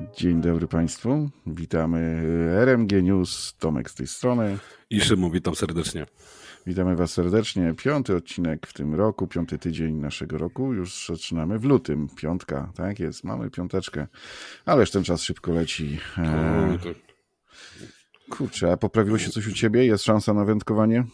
Dzień 0.00 0.40
dobry 0.40 0.68
Państwu. 0.68 1.30
Witamy 1.46 2.22
RMG 2.56 3.02
News. 3.02 3.54
Tomek 3.58 3.90
z 3.90 3.94
tej 3.94 4.06
strony. 4.06 4.58
I 4.90 5.00
Szymon, 5.00 5.30
witam 5.30 5.54
serdecznie. 5.54 6.06
Witamy 6.66 6.96
Was 6.96 7.12
serdecznie. 7.12 7.74
Piąty 7.76 8.16
odcinek 8.16 8.66
w 8.66 8.72
tym 8.72 8.94
roku, 8.94 9.26
piąty 9.26 9.58
tydzień 9.58 9.94
naszego 9.94 10.38
roku. 10.38 10.72
Już 10.72 11.06
zaczynamy 11.06 11.58
w 11.58 11.64
lutym. 11.64 12.08
Piątka, 12.16 12.72
tak 12.76 13.00
jest. 13.00 13.24
Mamy 13.24 13.50
piąteczkę. 13.50 14.06
Ależ 14.64 14.90
ten 14.90 15.04
czas 15.04 15.22
szybko 15.22 15.52
leci. 15.52 15.98
Eee, 16.18 16.78
kurczę, 18.30 18.72
a 18.72 18.76
poprawiło 18.76 19.18
się 19.18 19.30
coś 19.30 19.46
u 19.46 19.52
Ciebie? 19.52 19.86
Jest 19.86 20.04
szansa 20.04 20.34
na 20.34 20.44
wędkowanie? 20.44 21.04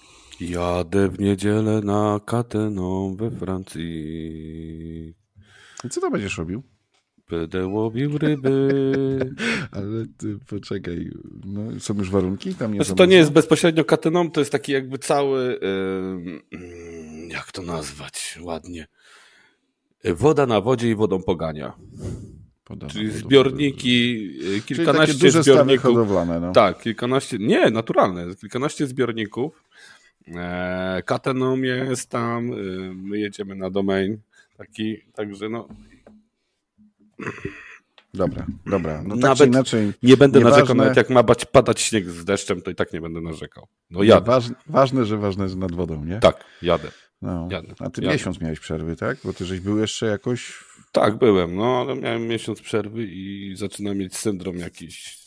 Jadę 0.40 1.08
w 1.08 1.20
niedzielę 1.20 1.80
na 1.80 2.20
Cateną 2.26 3.16
we 3.16 3.30
Francji. 3.30 5.14
I 5.84 5.88
co 5.90 6.00
to 6.00 6.10
będziesz 6.10 6.38
robił? 6.38 6.62
Będę 7.30 7.66
łowił 7.66 8.18
ryby. 8.18 8.68
Ale 9.72 10.04
ty 10.18 10.38
poczekaj, 10.48 11.10
no, 11.44 11.80
są 11.80 11.94
już 11.94 12.10
warunki? 12.10 12.54
Tam 12.54 12.72
nie 12.72 12.76
znaczy, 12.76 12.94
to 12.94 13.06
nie 13.06 13.16
jest 13.16 13.32
bezpośrednio 13.32 13.84
katyną, 13.84 14.30
to 14.30 14.40
jest 14.40 14.52
taki 14.52 14.72
jakby 14.72 14.98
cały, 14.98 15.58
yy, 16.52 17.28
jak 17.28 17.52
to 17.52 17.62
nazwać 17.62 18.38
ładnie, 18.42 18.86
woda 20.04 20.46
na 20.46 20.60
wodzie 20.60 20.90
i 20.90 20.94
wodą 20.94 21.22
pogania. 21.22 21.72
Podana 22.64 22.92
Czyli 22.92 23.10
zbiorniki, 23.10 24.28
y, 24.56 24.62
kilkanaście 24.62 25.14
Czyli 25.14 25.18
duże 25.18 25.42
zbiorników. 25.42 25.84
hodowlane, 25.84 26.40
no. 26.40 26.52
Tak, 26.52 26.80
kilkanaście, 26.80 27.38
nie, 27.40 27.70
naturalne, 27.70 28.34
kilkanaście 28.40 28.86
zbiorników. 28.86 29.64
E, 30.28 31.02
Katenom 31.06 31.64
jest 31.64 32.10
tam, 32.10 32.52
y, 32.52 32.92
my 32.94 33.18
jedziemy 33.18 33.54
na 33.54 33.70
domain 33.70 34.18
taki, 34.56 34.96
także 35.14 35.48
no 35.48 35.68
Dobra, 38.14 38.46
dobra. 38.66 39.02
No 39.02 39.14
tak 39.14 39.22
nawet 39.22 39.48
inaczej. 39.48 39.92
Nie 40.02 40.16
będę 40.16 40.38
nieważne... 40.38 40.58
narzekał, 40.58 40.76
nawet 40.76 40.96
jak 40.96 41.10
ma 41.10 41.24
padać 41.52 41.80
śnieg 41.80 42.10
z 42.10 42.24
deszczem, 42.24 42.62
to 42.62 42.70
i 42.70 42.74
tak 42.74 42.92
nie 42.92 43.00
będę 43.00 43.20
narzekał. 43.20 43.66
No 43.90 44.02
jadę. 44.02 44.26
Waż, 44.26 44.44
ważne, 44.66 45.04
że 45.04 45.18
ważne 45.18 45.44
jest 45.44 45.56
nad 45.56 45.72
wodą, 45.72 46.04
nie? 46.04 46.18
Tak, 46.18 46.44
jadę. 46.62 46.88
No. 47.22 47.48
jadę. 47.50 47.74
A 47.78 47.90
ty 47.90 48.02
jadę. 48.02 48.14
miesiąc 48.14 48.40
miałeś 48.40 48.60
przerwy, 48.60 48.96
tak? 48.96 49.18
Bo 49.24 49.32
ty 49.32 49.44
żeś 49.44 49.60
był 49.60 49.78
jeszcze 49.78 50.06
jakoś... 50.06 50.64
Tak, 50.92 51.18
byłem, 51.18 51.56
no 51.56 51.80
ale 51.80 51.96
miałem 51.96 52.26
miesiąc 52.26 52.60
przerwy 52.60 53.06
i 53.06 53.52
zaczynam 53.56 53.96
mieć 53.96 54.16
syndrom 54.16 54.56
jakiś. 54.56 55.18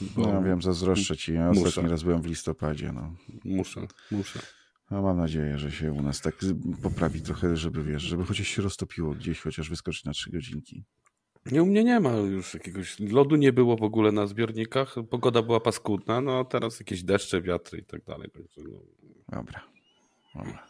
Bo... 0.00 0.32
No 0.32 0.42
wiem, 0.42 0.62
zazdroszczę 0.62 1.16
ci. 1.16 1.34
Ja 1.34 1.50
ostatni 1.50 1.90
raz 1.90 2.02
byłem 2.02 2.22
w 2.22 2.26
listopadzie. 2.26 2.92
No. 2.92 3.14
Muszę, 3.44 3.86
muszę. 4.10 4.40
No 4.90 5.02
mam 5.02 5.16
nadzieję, 5.16 5.58
że 5.58 5.72
się 5.72 5.92
u 5.92 6.02
nas 6.02 6.20
tak 6.20 6.34
poprawi 6.82 7.20
trochę, 7.20 7.56
żeby 7.56 7.84
wiesz, 7.84 8.02
żeby 8.02 8.24
chociaż 8.24 8.48
się 8.48 8.62
roztopiło 8.62 9.14
gdzieś, 9.14 9.40
chociaż 9.40 9.70
wyskoczyć 9.70 10.04
na 10.04 10.12
trzy 10.12 10.30
godzinki. 10.30 10.84
Nie, 11.52 11.62
u 11.62 11.66
mnie 11.66 11.84
nie 11.84 12.00
ma 12.00 12.10
już 12.10 12.54
jakiegoś, 12.54 13.00
lodu 13.00 13.36
nie 13.36 13.52
było 13.52 13.76
w 13.76 13.82
ogóle 13.82 14.12
na 14.12 14.26
zbiornikach, 14.26 14.94
pogoda 15.10 15.42
była 15.42 15.60
paskudna, 15.60 16.20
no 16.20 16.38
a 16.38 16.44
teraz 16.44 16.80
jakieś 16.80 17.02
deszcze, 17.02 17.42
wiatry 17.42 17.78
i 17.78 17.84
tak 17.84 18.04
dalej. 18.04 18.30
No. 18.56 18.64
Dobra, 19.28 19.60
dobra. 20.34 20.66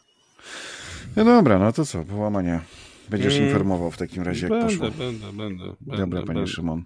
No 1.16 1.24
dobra, 1.24 1.58
no 1.58 1.72
to 1.72 1.84
co, 1.86 2.04
połamania. 2.04 2.64
Będziesz 3.08 3.32
hmm. 3.32 3.48
informował 3.48 3.90
w 3.90 3.96
takim 3.96 4.22
razie, 4.22 4.42
jak 4.42 4.50
będę, 4.50 4.66
poszło. 4.66 4.90
Będę, 4.90 5.32
będę, 5.32 5.64
Dobra, 5.80 5.98
będę, 5.98 6.16
panie 6.16 6.26
będę. 6.26 6.46
Szymon. 6.46 6.82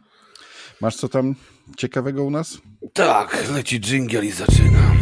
Masz 0.80 0.96
co 0.96 1.08
tam 1.08 1.34
ciekawego 1.76 2.24
u 2.24 2.30
nas? 2.30 2.58
Tak, 2.92 3.50
leci 3.54 3.80
dżingiel 3.80 4.24
i 4.24 4.30
zaczyna. 4.30 4.92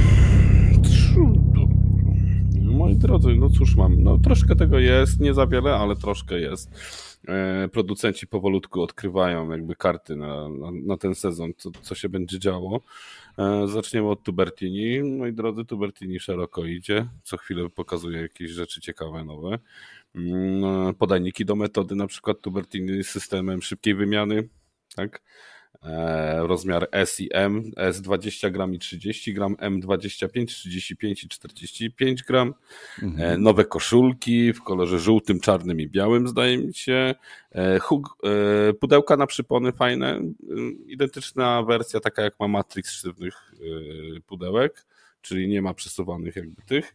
Drodzy, 2.98 3.34
no 3.34 3.50
cóż 3.50 3.76
mam, 3.76 4.02
no 4.02 4.18
troszkę 4.18 4.56
tego 4.56 4.78
jest, 4.78 5.20
nie 5.20 5.34
za 5.34 5.46
wiele, 5.46 5.74
ale 5.74 5.96
troszkę 5.96 6.40
jest. 6.40 6.70
E, 7.28 7.68
producenci 7.72 8.26
powolutku 8.26 8.82
odkrywają 8.82 9.50
jakby 9.50 9.76
karty 9.76 10.16
na, 10.16 10.48
na, 10.48 10.70
na 10.86 10.96
ten 10.96 11.14
sezon, 11.14 11.52
co, 11.56 11.70
co 11.82 11.94
się 11.94 12.08
będzie 12.08 12.38
działo. 12.38 12.80
E, 13.38 13.68
zaczniemy 13.68 14.08
od 14.08 14.22
Tubertini. 14.22 15.02
Moi 15.02 15.32
drodzy, 15.32 15.64
Tubertini 15.64 16.20
szeroko 16.20 16.64
idzie, 16.64 17.08
co 17.22 17.36
chwilę 17.36 17.68
pokazuje 17.70 18.20
jakieś 18.20 18.50
rzeczy 18.50 18.80
ciekawe, 18.80 19.24
nowe. 19.24 19.58
Mm, 20.14 20.94
podajniki 20.94 21.44
do 21.44 21.56
metody, 21.56 21.94
na 21.94 22.06
przykład 22.06 22.40
Tubertini 22.40 23.04
z 23.04 23.08
systemem 23.08 23.62
szybkiej 23.62 23.94
wymiany, 23.94 24.48
tak? 24.96 25.22
Rozmiar 26.38 26.88
S 26.92 27.20
i 27.20 27.28
M, 27.32 27.70
S 27.76 28.02
20 28.02 28.50
gram 28.50 28.74
i 28.74 28.78
30 28.78 29.34
gram, 29.34 29.56
M 29.58 29.80
25, 29.80 30.54
35 30.54 31.24
i 31.24 31.28
45 31.28 32.22
gram. 32.22 32.54
Mhm. 33.02 33.42
Nowe 33.42 33.64
koszulki 33.64 34.52
w 34.52 34.62
kolorze 34.62 34.98
żółtym, 34.98 35.40
czarnym 35.40 35.80
i 35.80 35.88
białym, 35.88 36.28
zdaje 36.28 36.58
mi 36.58 36.74
się. 36.74 37.14
Hug, 37.80 38.18
pudełka 38.80 39.16
na 39.16 39.26
przypony 39.26 39.72
fajne. 39.72 40.20
Identyczna 40.86 41.62
wersja, 41.62 42.00
taka 42.00 42.22
jak 42.22 42.40
ma 42.40 42.48
Matrix 42.48 42.92
sztywnych 42.92 43.52
pudełek, 44.26 44.86
czyli 45.20 45.48
nie 45.48 45.62
ma 45.62 45.74
przesuwanych 45.74 46.36
jakby 46.36 46.62
tych. 46.62 46.94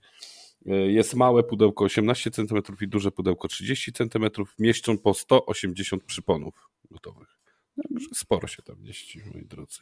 Jest 0.65 1.15
małe 1.15 1.43
pudełko 1.43 1.85
18 1.85 2.31
cm 2.31 2.57
i 2.81 2.87
duże 2.87 3.11
pudełko 3.11 3.47
30 3.47 3.93
cm. 3.93 4.29
Mieszczą 4.59 4.97
po 4.97 5.13
180 5.13 6.03
przyponów 6.03 6.69
gotowych. 6.91 7.42
Także 7.75 8.07
sporo 8.13 8.47
się 8.47 8.63
tam 8.63 8.81
mieści, 8.81 9.21
moi 9.33 9.45
drodzy. 9.45 9.79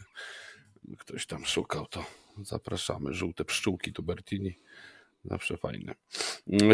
Ktoś 0.98 1.26
tam 1.26 1.46
szukał, 1.46 1.86
to 1.86 2.06
zapraszamy. 2.42 3.14
Żółte 3.14 3.46
pszczółki 3.46 3.94
Tubertini. 3.94 4.60
Zawsze 5.26 5.58
fajne. 5.58 5.96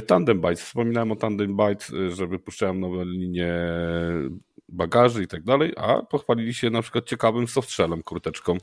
Tandem 0.08 0.42
Bytes. 0.42 0.62
Wspominałem 0.62 1.12
o 1.12 1.16
Tandem 1.16 1.56
Bytes, 1.56 1.92
że 2.10 2.28
wypuszczałem 2.28 2.80
nowe 2.80 3.06
linie 3.06 3.54
bagaży 4.70 5.24
i 5.24 5.28
tak 5.28 5.44
dalej, 5.44 5.74
a 5.78 6.02
pochwalili 6.02 6.54
się 6.54 6.70
na 6.70 6.82
przykład 6.82 7.06
ciekawym 7.06 7.48
softshellem, 7.48 8.04
kurteczką. 8.04 8.58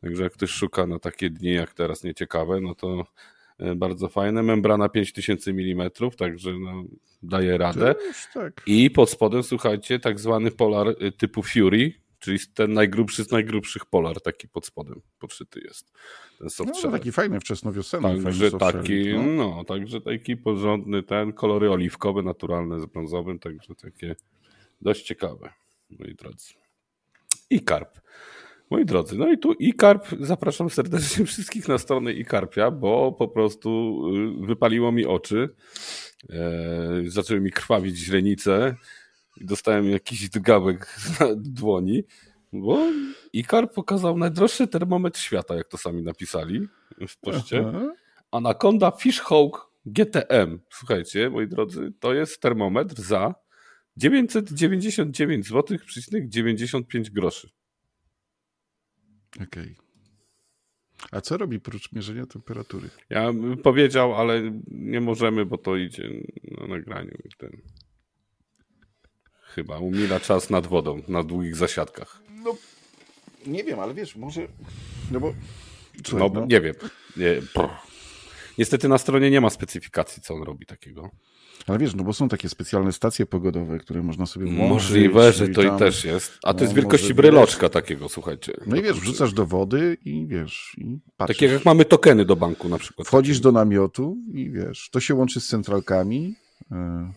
Także 0.00 0.22
jak 0.22 0.32
ktoś 0.32 0.50
szuka 0.50 0.86
na 0.86 0.98
takie 0.98 1.30
dni 1.30 1.52
jak 1.52 1.74
teraz 1.74 2.04
nieciekawe, 2.04 2.60
no 2.60 2.74
to 2.74 3.06
bardzo 3.76 4.08
fajne. 4.08 4.42
Membrana 4.42 4.88
5000 4.88 5.50
mm, 5.50 5.90
także 6.18 6.52
no, 6.58 6.84
daje 7.22 7.58
radę. 7.58 7.94
Tak. 8.34 8.62
I 8.66 8.90
pod 8.90 9.10
spodem, 9.10 9.42
słuchajcie, 9.42 9.98
tak 9.98 10.20
zwany 10.20 10.50
polar 10.50 10.88
y, 10.88 11.12
typu 11.12 11.42
Fury, 11.42 11.92
czyli 12.18 12.38
ten 12.54 12.72
najgrubszy 12.72 13.24
z 13.24 13.30
najgrubszych 13.30 13.86
polar, 13.86 14.20
taki 14.20 14.48
pod 14.48 14.66
spodem 14.66 15.00
podszyty 15.18 15.60
jest. 15.60 15.92
Ten 16.38 16.48
no, 16.84 16.90
taki 16.90 17.12
fajny, 17.12 17.40
wczesnowiosenny. 17.40 18.24
Także 18.24 18.50
taki, 18.50 19.14
no. 19.14 19.22
no, 19.22 19.64
także 19.64 20.00
taki 20.00 20.36
porządny 20.36 21.02
ten, 21.02 21.32
kolory 21.32 21.70
oliwkowe, 21.70 22.22
naturalne 22.22 22.80
z 22.80 22.86
brązowym, 22.86 23.38
także 23.38 23.74
takie 23.74 24.16
dość 24.80 25.02
ciekawe, 25.02 25.52
moi 25.90 26.14
drodzy. 26.14 26.54
I 27.50 27.60
karp. 27.60 28.00
Moi 28.70 28.84
drodzy, 28.84 29.18
no 29.18 29.32
i 29.32 29.38
tu 29.38 29.54
iKarp, 29.60 30.06
zapraszam 30.20 30.70
serdecznie 30.70 31.26
wszystkich 31.26 31.68
na 31.68 31.78
stronę 31.78 32.10
iKarpia, 32.10 32.70
bo 32.70 33.12
po 33.12 33.28
prostu 33.28 34.00
y, 34.42 34.46
wypaliło 34.46 34.92
mi 34.92 35.06
oczy, 35.06 35.48
e, 36.30 37.02
zaczęły 37.06 37.40
mi 37.40 37.50
krwawić 37.50 37.96
źrenice 37.96 38.76
i 39.36 39.44
dostałem 39.44 39.90
jakiś 39.90 40.28
drgawek 40.28 40.86
z 40.86 41.18
dłoni, 41.60 42.04
bo 42.52 42.78
iKarp 43.36 43.74
pokazał 43.74 44.18
najdroższy 44.18 44.68
termometr 44.68 45.18
świata, 45.18 45.54
jak 45.54 45.68
to 45.68 45.78
sami 45.78 46.02
napisali 46.02 46.68
w 47.08 47.16
poście. 47.20 47.64
Aha. 47.68 47.92
Anaconda 48.30 48.90
Fishhawk 48.90 49.70
GTM. 49.86 50.58
Słuchajcie, 50.70 51.30
moi 51.30 51.48
drodzy, 51.48 51.92
to 52.00 52.14
jest 52.14 52.40
termometr 52.40 53.02
za 53.02 53.34
999 53.96 55.48
zł, 55.48 55.78
95 56.28 57.10
groszy. 57.10 57.48
Okej. 59.36 59.46
Okay. 59.46 59.84
A 61.10 61.20
co 61.20 61.36
robi 61.36 61.60
prócz 61.60 61.92
mierzenia 61.92 62.26
temperatury? 62.26 62.90
Ja 63.10 63.32
bym 63.32 63.56
powiedział, 63.56 64.14
ale 64.14 64.42
nie 64.70 65.00
możemy, 65.00 65.46
bo 65.46 65.58
to 65.58 65.76
idzie 65.76 66.10
na 66.58 66.66
nagraniu. 66.66 67.18
Ten... 67.38 67.50
Chyba 69.42 69.78
umila 69.78 70.20
czas 70.20 70.50
nad 70.50 70.66
wodą, 70.66 71.02
na 71.08 71.22
długich 71.22 71.56
zasiadkach. 71.56 72.22
No, 72.44 72.56
nie 73.46 73.64
wiem, 73.64 73.80
ale 73.80 73.94
wiesz, 73.94 74.16
może... 74.16 74.40
No 75.10 75.20
bo... 75.20 75.34
Słuchaj, 76.06 76.30
no, 76.30 76.40
no, 76.40 76.46
nie 76.46 76.60
wiem. 76.60 76.74
Nie, 77.16 77.42
Niestety 78.58 78.88
na 78.88 78.98
stronie 78.98 79.30
nie 79.30 79.40
ma 79.40 79.50
specyfikacji, 79.50 80.22
co 80.22 80.34
on 80.34 80.42
robi 80.42 80.66
takiego. 80.66 81.10
Ale 81.66 81.78
wiesz, 81.78 81.94
no 81.94 82.04
bo 82.04 82.12
są 82.12 82.28
takie 82.28 82.48
specjalne 82.48 82.92
stacje 82.92 83.26
pogodowe, 83.26 83.78
które 83.78 84.02
można 84.02 84.26
sobie 84.26 84.46
włączyć. 84.46 84.68
Możliwe, 84.68 85.32
że 85.32 85.48
to 85.48 85.62
tam, 85.62 85.76
i 85.76 85.78
też 85.78 86.04
jest. 86.04 86.38
A 86.42 86.54
to 86.54 86.58
no, 86.58 86.64
jest 86.64 86.74
wielkości 86.74 87.14
bryloczka 87.14 87.68
takiego, 87.68 88.08
słuchajcie. 88.08 88.52
No 88.66 88.76
i 88.76 88.82
wiesz, 88.82 89.00
wrzucasz 89.00 89.32
do 89.32 89.46
wody 89.46 89.96
i 90.04 90.26
wiesz, 90.26 90.76
i 90.78 90.98
patrzysz. 91.16 91.36
Takie 91.36 91.52
jak 91.52 91.64
mamy 91.64 91.84
tokeny 91.84 92.24
do 92.24 92.36
banku 92.36 92.68
na 92.68 92.78
przykład. 92.78 93.08
Wchodzisz 93.08 93.40
do 93.40 93.52
namiotu 93.52 94.16
i 94.32 94.50
wiesz, 94.50 94.90
to 94.90 95.00
się 95.00 95.14
łączy 95.14 95.40
z 95.40 95.46
centralkami. 95.46 96.34
E, 96.72 97.12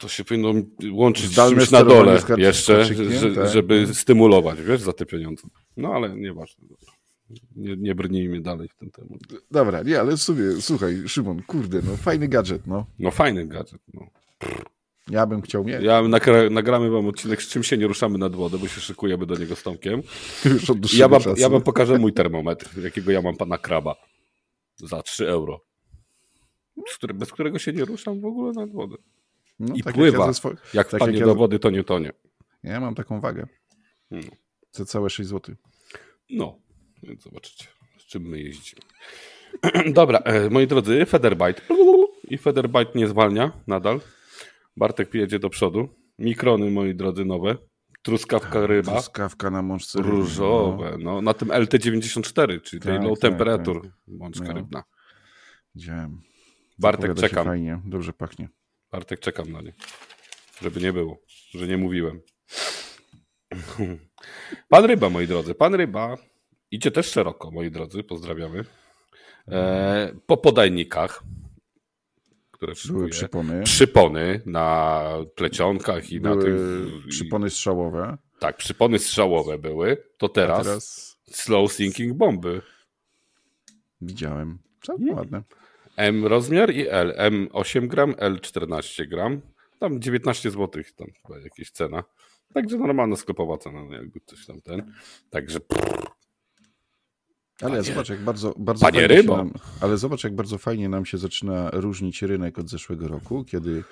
to 0.00 0.08
się 0.08 0.24
powinno 0.24 0.52
łączyć 0.92 1.26
z 1.26 1.34
czymś 1.34 1.70
na 1.70 1.84
dole 1.84 2.20
jeszcze, 2.36 2.88
tak. 3.34 3.48
żeby 3.52 3.94
stymulować, 3.94 4.62
wiesz, 4.62 4.80
za 4.80 4.92
te 4.92 5.06
pieniądze. 5.06 5.48
No 5.76 5.88
ale 5.88 6.16
nieważne. 6.16 6.64
Nie, 7.56 7.76
nie 7.76 7.94
brnijmy 7.94 8.40
dalej 8.40 8.68
w 8.68 8.74
ten 8.74 8.90
temat. 8.90 9.18
Dobra, 9.50 9.82
nie, 9.82 10.00
ale 10.00 10.16
sobie, 10.16 10.60
słuchaj, 10.60 11.02
Szymon, 11.08 11.42
kurde, 11.42 11.80
no 11.82 11.96
fajny 11.96 12.28
gadżet, 12.28 12.66
no. 12.66 12.86
No 12.98 13.10
fajny 13.10 13.46
gadżet, 13.46 13.80
no. 13.94 14.06
Ja 15.10 15.26
bym 15.26 15.42
chciał 15.42 15.64
mieć. 15.64 15.82
Ja 15.82 16.02
nagra, 16.02 16.50
nagramy 16.50 16.90
wam 16.90 17.06
odcinek, 17.06 17.42
z 17.42 17.48
czym 17.48 17.62
się 17.62 17.78
nie 17.78 17.86
ruszamy 17.86 18.18
nad 18.18 18.34
wodę, 18.34 18.58
bo 18.58 18.68
się 18.68 18.80
szykujemy 18.80 19.26
do 19.26 19.36
niego 19.36 19.56
z 19.56 19.62
Tomkiem. 19.62 20.02
Już 20.44 20.70
od 20.70 20.92
ja 20.92 21.08
wam, 21.08 21.22
ja 21.36 21.48
wam 21.48 21.62
pokażę 21.62 21.98
mój 21.98 22.12
termometr, 22.12 22.78
jakiego 22.82 23.10
ja 23.10 23.22
mam 23.22 23.36
pana 23.36 23.58
kraba. 23.58 23.94
Za 24.76 25.02
3 25.02 25.28
euro. 25.28 25.60
Który, 26.94 27.14
bez 27.14 27.32
którego 27.32 27.58
się 27.58 27.72
nie 27.72 27.84
ruszam 27.84 28.20
w 28.20 28.24
ogóle 28.24 28.52
nad 28.52 28.70
wodę. 28.70 28.96
No, 29.58 29.74
I 29.74 29.82
tak 29.82 29.94
pływa. 29.94 30.26
Jak, 30.26 30.44
ja 30.44 30.50
jak 30.74 30.88
tak 30.88 31.00
wpadnie 31.00 31.18
jak 31.18 31.20
ja... 31.20 31.26
do 31.26 31.34
wody, 31.34 31.58
to 31.58 31.70
nie 31.70 31.84
tonie. 31.84 32.12
Ja 32.62 32.80
mam 32.80 32.94
taką 32.94 33.20
wagę. 33.20 33.46
No. 34.10 34.20
Za 34.72 34.84
całe 34.84 35.10
6 35.10 35.28
zł. 35.28 35.54
No, 36.30 36.58
więc 37.04 37.22
zobaczycie, 37.22 37.64
z 37.98 38.06
czym 38.06 38.22
my 38.22 38.40
jeździmy. 38.40 38.82
Dobra, 40.00 40.18
e, 40.18 40.50
moi 40.50 40.66
drodzy, 40.66 41.06
Federbite. 41.06 41.62
I 42.28 42.38
Federbite 42.38 42.90
nie 42.94 43.08
zwalnia 43.08 43.52
nadal. 43.66 44.00
Bartek 44.76 45.14
jedzie 45.14 45.38
do 45.38 45.50
przodu. 45.50 45.88
Mikrony, 46.18 46.70
moi 46.70 46.94
drodzy, 46.94 47.24
nowe. 47.24 47.56
Truskawka 48.02 48.66
ryba. 48.66 48.92
Truskawka 48.92 49.50
na 49.50 49.62
mączce 49.62 50.02
Różowe. 50.02 50.90
No. 50.90 51.14
no. 51.14 51.22
na 51.22 51.34
tym 51.34 51.48
LT94, 51.48 52.60
czyli 52.62 52.82
tej 52.82 52.92
tak, 52.92 53.02
low 53.02 53.18
tak, 53.18 53.30
temperature 53.30 53.80
tak. 53.82 53.90
mączka 54.06 54.48
no. 54.48 54.52
rybna. 54.52 54.84
Widziałem. 55.74 56.20
Bartek, 56.78 57.14
czekam. 57.14 57.46
Fajnie, 57.46 57.80
dobrze 57.84 58.12
pachnie. 58.12 58.48
Bartek, 58.92 59.20
czekam 59.20 59.52
na 59.52 59.60
nie. 59.60 59.72
Żeby 60.62 60.80
nie 60.80 60.92
było, 60.92 61.18
że 61.50 61.66
nie 61.66 61.76
mówiłem. 61.76 62.20
Pan 64.68 64.84
Ryba, 64.84 65.10
moi 65.10 65.26
drodzy. 65.26 65.54
Pan 65.54 65.74
Ryba 65.74 66.16
idzie 66.74 66.90
też 66.90 67.06
szeroko, 67.06 67.50
moi 67.50 67.70
drodzy. 67.70 68.02
Pozdrawiamy. 68.02 68.64
E, 69.48 70.14
po 70.26 70.36
podajnikach 70.36 71.22
które 72.64 72.72
Były 72.98 73.08
przypony. 73.08 73.62
Przypony 73.62 74.40
na 74.46 75.10
plecionkach 75.34 76.12
i 76.12 76.20
były 76.20 76.36
na 76.36 76.42
tych. 76.42 76.54
Przypony 77.08 77.50
strzałowe. 77.50 78.18
Tak, 78.38 78.56
przypony 78.56 78.98
strzałowe 78.98 79.58
były. 79.58 79.96
To 80.18 80.28
teraz, 80.28 80.66
teraz... 80.66 81.16
slow 81.30 81.72
sinking 81.72 82.16
bomby. 82.16 82.62
Widziałem. 84.00 84.58
Całkiem 84.82 85.06
hmm. 85.06 85.18
ładne. 85.18 85.42
M 85.96 86.26
rozmiar 86.26 86.74
i 86.74 86.88
L. 86.88 87.14
M 87.16 87.48
8 87.52 87.88
gram, 87.88 88.14
L 88.18 88.40
14 88.40 89.06
gram. 89.06 89.40
Tam 89.78 90.00
19 90.00 90.50
zł, 90.50 90.82
tam 90.96 91.08
chyba 91.22 91.38
jakieś 91.38 91.70
cena. 91.70 92.04
Także 92.54 92.78
normalna 92.78 93.16
sklepowa 93.16 93.58
cena, 93.58 93.84
no 93.84 93.94
jakby 93.94 94.20
coś 94.26 94.46
tam 94.46 94.60
ten. 94.60 94.92
Także 95.30 95.60
prrr, 95.60 96.06
ale 97.62 97.70
Panie, 97.70 97.82
zobacz, 97.82 98.08
jak 98.08 98.20
bardzo, 98.20 98.54
bardzo 98.58 98.86
Panie 98.86 99.06
rybo. 99.06 99.36
Nam, 99.36 99.50
ale 99.80 99.98
zobacz, 99.98 100.24
jak 100.24 100.34
bardzo 100.34 100.58
fajnie 100.58 100.88
nam 100.88 101.06
się 101.06 101.18
zaczyna 101.18 101.70
różnić 101.70 102.22
rynek 102.22 102.58
od 102.58 102.70
zeszłego 102.70 103.08
roku, 103.08 103.44
kiedy 103.44 103.84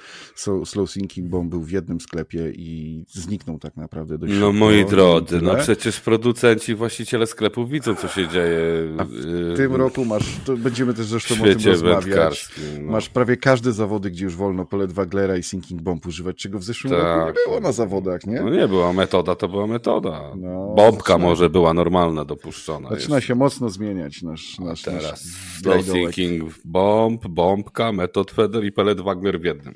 Slow 0.65 0.91
Sinking 0.91 1.29
Bomb 1.29 1.51
był 1.51 1.63
w 1.63 1.71
jednym 1.71 2.01
sklepie 2.01 2.51
i 2.51 3.05
zniknął 3.09 3.59
tak 3.59 3.77
naprawdę 3.77 4.19
dość 4.19 4.33
No 4.41 4.53
moi 4.53 4.85
drodzy, 4.85 5.41
no 5.43 5.55
przecież 5.55 6.01
producenci, 6.01 6.75
właściciele 6.75 7.27
sklepów 7.27 7.71
widzą, 7.71 7.95
co 7.95 8.09
się 8.09 8.29
dzieje. 8.29 8.61
A 8.99 9.05
w 9.05 9.13
y, 9.53 9.57
tym 9.57 9.75
roku 9.75 10.05
masz, 10.05 10.41
to 10.45 10.57
będziemy 10.57 10.95
też 10.95 11.07
zresztą 11.07 11.35
o 11.35 11.45
tym 11.45 11.59
rozmawiać. 11.65 12.49
No. 12.81 12.93
Masz 12.93 13.09
prawie 13.09 13.37
każde 13.37 13.73
zawody, 13.73 14.11
gdzie 14.11 14.25
już 14.25 14.37
wolno 14.37 14.65
polet 14.65 14.93
Waglera 14.93 15.37
i 15.37 15.43
Sinking 15.43 15.83
Bomb 15.83 16.07
używać, 16.07 16.37
czego 16.37 16.59
w 16.59 16.65
zeszłym 16.65 16.93
tak. 16.93 17.03
roku 17.03 17.27
nie 17.27 17.45
było 17.47 17.61
na 17.61 17.73
zawodach, 17.73 18.27
nie? 18.27 18.41
No 18.41 18.51
nie 18.51 18.69
była 18.69 18.93
metoda, 18.93 19.35
to 19.35 19.49
była 19.49 19.67
metoda. 19.67 20.21
No, 20.37 20.75
Bombka 20.77 21.19
może 21.19 21.51
była 21.51 21.75
normalna, 21.75 22.25
dopuszczona. 22.25 22.89
Zaczyna 22.89 23.21
się 23.21 23.35
mocno 23.35 23.52
mocno 23.53 23.71
zmieniać 23.71 24.23
nasz, 24.23 24.59
nasz, 24.59 24.83
teraz 24.83 25.27
nasz 25.65 25.85
thinking, 25.85 26.55
bomb, 26.65 27.27
bombka, 27.29 27.93
metod 27.93 28.31
feather 28.31 28.65
i 28.65 28.73
pellet 28.73 29.01
Wagner 29.01 29.41
w 29.41 29.45
jednym. 29.45 29.75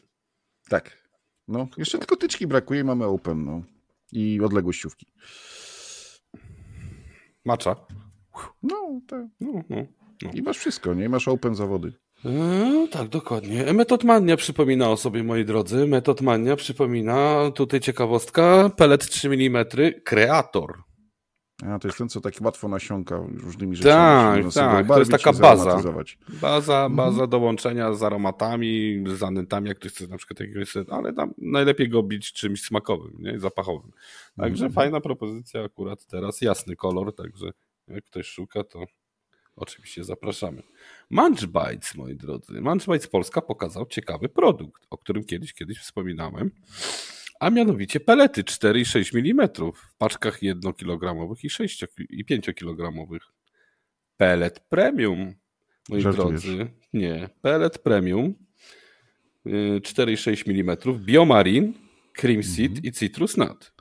Tak. 0.69 1.09
No, 1.49 1.69
jeszcze 1.77 1.99
tylko 1.99 2.17
tyczki 2.17 2.47
brakuje 2.47 2.81
i 2.81 2.85
mamy 2.85 3.05
open, 3.05 3.45
no. 3.45 3.63
I 4.13 4.41
odległościówki. 4.41 5.07
Macza. 7.45 7.77
No, 8.63 9.01
tak. 9.09 9.25
No, 9.41 9.53
no, 9.69 9.77
no. 10.23 10.31
I 10.35 10.43
masz 10.43 10.59
wszystko, 10.59 10.95
nie? 10.95 11.09
Masz 11.09 11.29
open 11.29 11.55
zawody. 11.55 11.93
No, 12.25 12.87
tak, 12.91 13.09
dokładnie. 13.09 13.73
Metodmania 13.73 14.37
przypomina 14.37 14.91
o 14.91 14.97
sobie, 14.97 15.25
moi 15.25 15.45
drodzy. 15.45 15.87
Metodmania 15.87 16.57
przypomina, 16.57 17.51
tutaj 17.55 17.81
ciekawostka, 17.81 18.71
pelet 18.77 19.09
3 19.09 19.29
mm, 19.29 19.65
kreator. 20.05 20.86
A, 21.65 21.79
to 21.79 21.89
jest 21.89 21.99
ten, 21.99 22.09
co 22.09 22.21
tak 22.21 22.35
łatwo 22.41 22.69
nasiąka 22.69 23.21
różnymi 23.35 23.77
rzeczami. 23.77 24.45
Tak, 24.45 24.55
tak, 24.55 24.89
to 24.89 24.99
jest 24.99 25.11
taka 25.11 25.33
baza. 25.33 25.83
Baza, 26.41 26.89
baza 26.89 27.11
mhm. 27.11 27.31
do 27.31 27.39
łączenia 27.39 27.93
z 27.93 28.03
aromatami, 28.03 29.05
z 29.07 29.11
zanętami, 29.11 29.69
jak 29.69 29.79
ktoś 29.79 29.93
chce 29.93 30.07
na 30.07 30.17
przykład 30.17 30.41
jakiegoś, 30.41 30.75
ale 30.91 31.13
tam 31.13 31.35
najlepiej 31.39 31.89
go 31.89 32.03
bić 32.03 32.33
czymś 32.33 32.63
smakowym, 32.63 33.17
nie? 33.19 33.39
zapachowym. 33.39 33.91
Także 34.37 34.67
mhm. 34.67 34.73
fajna 34.73 35.01
propozycja 35.01 35.65
akurat 35.65 36.07
teraz, 36.07 36.41
jasny 36.41 36.77
kolor, 36.77 37.15
także 37.15 37.51
jak 37.89 38.05
ktoś 38.05 38.27
szuka, 38.27 38.65
to 38.65 38.85
oczywiście 39.57 40.05
zapraszamy. 40.05 40.63
Munch 41.11 41.47
Bites, 41.47 41.95
moi 41.95 42.17
drodzy. 42.17 42.61
Munch 42.61 42.87
Bites 42.87 43.07
Polska 43.07 43.41
pokazał 43.41 43.87
ciekawy 43.87 44.29
produkt, 44.29 44.87
o 44.91 44.99
którym 44.99 45.25
kiedyś, 45.25 45.53
kiedyś 45.53 45.79
wspominałem 45.79 46.51
a 47.41 47.51
mianowicie 47.51 48.01
pelety 48.01 48.45
4 48.45 48.81
i 48.81 48.85
6 48.85 49.15
mm 49.15 49.49
w 49.75 49.97
paczkach 49.99 50.43
1 50.43 50.73
kg 50.73 51.35
i 51.43 51.51
6 51.51 51.85
i 52.11 52.25
5 52.25 52.47
kg. 52.55 53.07
Pelet 54.17 54.61
premium, 54.61 55.35
moi 55.89 56.01
Żartujesz. 56.01 56.43
drodzy. 56.43 56.71
Nie, 56.93 57.29
pelet 57.43 57.79
premium 57.79 58.35
4 59.83 60.11
y, 60.11 60.15
i 60.15 60.17
6 60.17 60.49
mm, 60.49 60.77
biomarin, 60.99 61.75
cream 62.13 62.43
seed 62.43 62.71
mhm. 62.71 62.85
i 62.85 62.93
citrus 62.93 63.37
nut. 63.37 63.77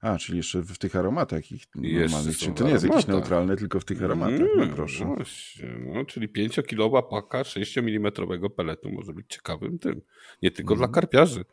A, 0.00 0.18
czyli 0.18 0.36
jeszcze 0.36 0.62
w 0.62 0.78
tych 0.78 0.96
aromatach 0.96 1.52
ich 1.52 1.64
normalnych. 1.74 2.38
Czyli 2.38 2.54
to 2.54 2.64
nie 2.64 2.70
jest 2.70 2.84
jakiś 2.84 3.06
neutralny, 3.06 3.56
tylko 3.56 3.80
w 3.80 3.84
tych 3.84 4.02
aromatach. 4.02 4.40
No 4.40 4.46
mm, 4.46 4.68
no 4.68 4.76
proszę. 4.76 5.04
Właśnie, 5.04 5.68
no, 5.94 6.04
czyli 6.04 6.28
5-kilowa 6.28 7.02
paka 7.02 7.44
6 7.44 7.78
mm 7.78 8.12
peletu 8.56 8.92
może 8.92 9.12
być 9.12 9.26
ciekawym 9.28 9.78
tym. 9.78 10.00
Nie 10.42 10.50
tylko 10.50 10.74
mm. 10.74 10.78
dla 10.78 10.88
karpiarzy. 10.88 11.44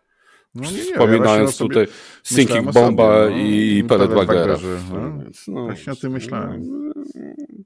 No 0.56 0.72
nie, 0.72 0.78
nie, 0.78 0.84
Wspominając 0.84 1.60
ja 1.60 1.66
tutaj 1.66 1.88
Sinking 2.24 2.72
Bomba 2.72 3.24
sobie, 3.24 3.36
no, 3.36 3.42
i 3.42 3.84
Pellet 3.84 4.14
Wagera. 4.14 4.58
No, 4.94 5.24
no, 5.48 5.64
właśnie 5.64 5.94
o 5.94 5.96
tym 5.96 6.12
myślałem. 6.12 6.92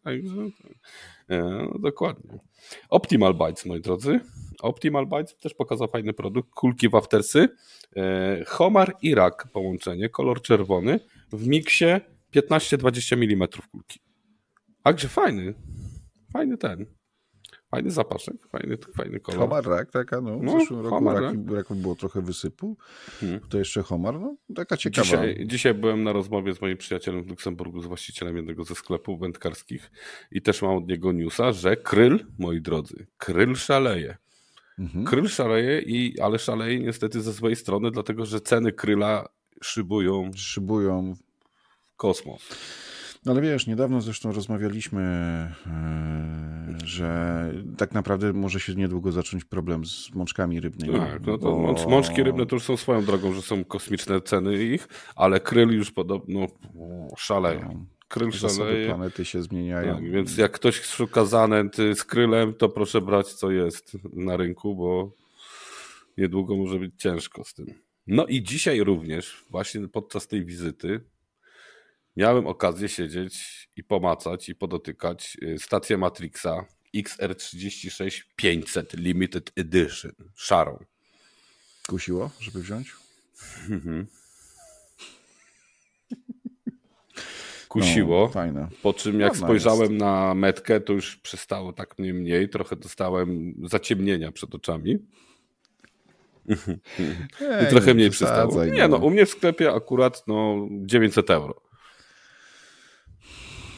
Także, 0.03 0.35
no, 1.29 1.79
dokładnie. 1.79 2.39
Optimal 2.89 3.33
Bytes, 3.33 3.65
moi 3.65 3.81
drodzy. 3.81 4.19
Optimal 4.61 5.07
Bytes 5.07 5.37
też 5.37 5.53
pokazał 5.53 5.87
fajny 5.87 6.13
produkt. 6.13 6.49
Kulki 6.53 6.89
waftersy. 6.89 7.49
E, 7.95 8.43
Homar 8.47 8.95
i 9.01 9.15
rak 9.15 9.47
połączenie. 9.53 10.09
Kolor 10.09 10.41
czerwony. 10.41 10.99
W 11.31 11.47
miksie 11.47 11.85
15-20 12.35 13.13
mm 13.13 13.47
kulki. 13.71 13.99
Także 14.83 15.07
fajny. 15.07 15.53
Fajny 16.33 16.57
ten. 16.57 16.98
Fajny 17.71 17.91
zapaszek, 17.91 18.35
fajny, 18.51 18.77
fajny 18.95 19.19
kolor. 19.19 19.39
Homar 19.39 19.65
rak, 19.65 19.91
taka, 19.91 20.21
no, 20.21 20.39
w 20.39 20.43
no, 20.43 20.59
zeszłym 20.59 20.79
roku 20.79 20.95
homar, 20.95 21.21
raku, 21.21 21.55
raku 21.55 21.75
było 21.75 21.95
trochę 21.95 22.21
wysypu, 22.21 22.77
hmm. 23.19 23.39
to 23.49 23.57
jeszcze 23.57 23.83
homar, 23.83 24.19
no, 24.19 24.35
taka 24.55 24.77
ciekawa. 24.77 25.05
Dzisiaj, 25.05 25.47
dzisiaj 25.47 25.73
byłem 25.73 26.03
na 26.03 26.13
rozmowie 26.13 26.53
z 26.53 26.61
moim 26.61 26.77
przyjacielem 26.77 27.23
w 27.23 27.29
Luksemburgu, 27.29 27.81
z 27.81 27.85
właścicielem 27.85 28.37
jednego 28.37 28.63
ze 28.63 28.75
sklepów 28.75 29.19
wędkarskich 29.19 29.91
i 30.31 30.41
też 30.41 30.61
mam 30.61 30.75
od 30.75 30.87
niego 30.87 31.11
newsa, 31.11 31.51
że 31.51 31.77
kryl, 31.77 32.25
moi 32.39 32.61
drodzy, 32.61 33.07
kryl 33.17 33.55
szaleje. 33.55 34.17
Mhm. 34.79 35.05
Kryl 35.05 35.27
szaleje, 35.27 35.81
i, 35.81 36.19
ale 36.19 36.39
szaleje 36.39 36.79
niestety 36.79 37.21
ze 37.21 37.33
swojej 37.33 37.55
strony, 37.55 37.91
dlatego 37.91 38.25
że 38.25 38.41
ceny 38.41 38.71
kryla 38.71 39.29
szybują. 39.61 40.31
Szybują. 40.35 41.15
Kosmos. 41.97 42.49
No 43.25 43.31
ale 43.31 43.41
wiesz, 43.41 43.67
niedawno 43.67 44.01
zresztą 44.01 44.31
rozmawialiśmy, 44.31 45.01
e, 45.01 46.77
że 46.83 47.51
tak 47.77 47.93
naprawdę 47.93 48.33
może 48.33 48.59
się 48.59 48.75
niedługo 48.75 49.11
zacząć 49.11 49.45
problem 49.45 49.85
z 49.85 50.13
mączkami 50.13 50.59
rybnymi. 50.59 50.99
Tak, 50.99 51.25
no 51.25 51.37
to 51.37 51.51
bo... 51.51 51.89
mączki 51.89 52.23
rybne 52.23 52.45
to 52.45 52.55
już 52.55 52.63
są 52.63 52.77
swoją 52.77 53.05
drogą, 53.05 53.33
że 53.33 53.41
są 53.41 53.63
kosmiczne 53.63 54.21
ceny 54.21 54.63
ich, 54.63 54.87
ale 55.15 55.39
kryl 55.39 55.69
już 55.69 55.91
podobno 55.91 56.47
szaleją. 57.17 57.73
No. 57.73 57.85
Kryl 58.07 58.31
szaleje. 58.31 58.87
planety 58.87 59.25
się 59.25 59.41
zmieniają. 59.41 59.95
Tak, 59.95 60.11
więc 60.11 60.37
jak 60.37 60.51
ktoś 60.51 60.81
szuka 60.81 61.25
zanęt 61.25 61.75
z 61.75 62.03
krylem, 62.03 62.53
to 62.53 62.69
proszę 62.69 63.01
brać 63.01 63.33
co 63.33 63.51
jest 63.51 63.97
na 64.13 64.37
rynku, 64.37 64.75
bo 64.75 65.11
niedługo 66.17 66.55
może 66.55 66.79
być 66.79 66.91
ciężko 66.97 67.43
z 67.43 67.53
tym. 67.53 67.73
No 68.07 68.25
i 68.25 68.43
dzisiaj 68.43 68.83
również, 68.83 69.43
właśnie 69.49 69.87
podczas 69.87 70.27
tej 70.27 70.45
wizyty, 70.45 71.01
miałem 72.15 72.47
okazję 72.47 72.89
siedzieć 72.89 73.69
i 73.75 73.83
pomacać 73.83 74.49
i 74.49 74.55
podotykać 74.55 75.37
y, 75.43 75.59
stację 75.59 75.97
Matrixa 75.97 76.65
XR36 76.95 78.23
500 78.35 78.93
Limited 78.93 79.51
Edition, 79.55 80.11
szarą. 80.35 80.85
Kusiło, 81.87 82.31
żeby 82.39 82.61
wziąć? 82.61 82.93
Mhm. 83.69 84.07
Kusiło. 87.69 88.21
No, 88.21 88.33
fajne. 88.33 88.67
Po 88.83 88.93
czym 88.93 89.19
jak 89.19 89.37
spojrzałem 89.37 89.91
jest. 89.91 90.03
na 90.03 90.33
metkę, 90.33 90.81
to 90.81 90.93
już 90.93 91.15
przestało 91.15 91.73
tak 91.73 91.99
mniej 91.99 92.13
mniej. 92.13 92.49
Trochę 92.49 92.75
dostałem 92.75 93.53
zaciemnienia 93.63 94.31
przed 94.31 94.55
oczami. 94.55 94.97
I 97.63 97.69
trochę 97.69 97.93
mniej 97.93 98.09
przystało. 98.09 98.65
Nie, 98.65 98.87
no. 98.87 98.87
no 98.87 99.05
u 99.05 99.09
mnie 99.09 99.25
w 99.25 99.29
sklepie 99.29 99.73
akurat 99.73 100.23
no 100.27 100.67
900 100.71 101.29
euro. 101.29 101.68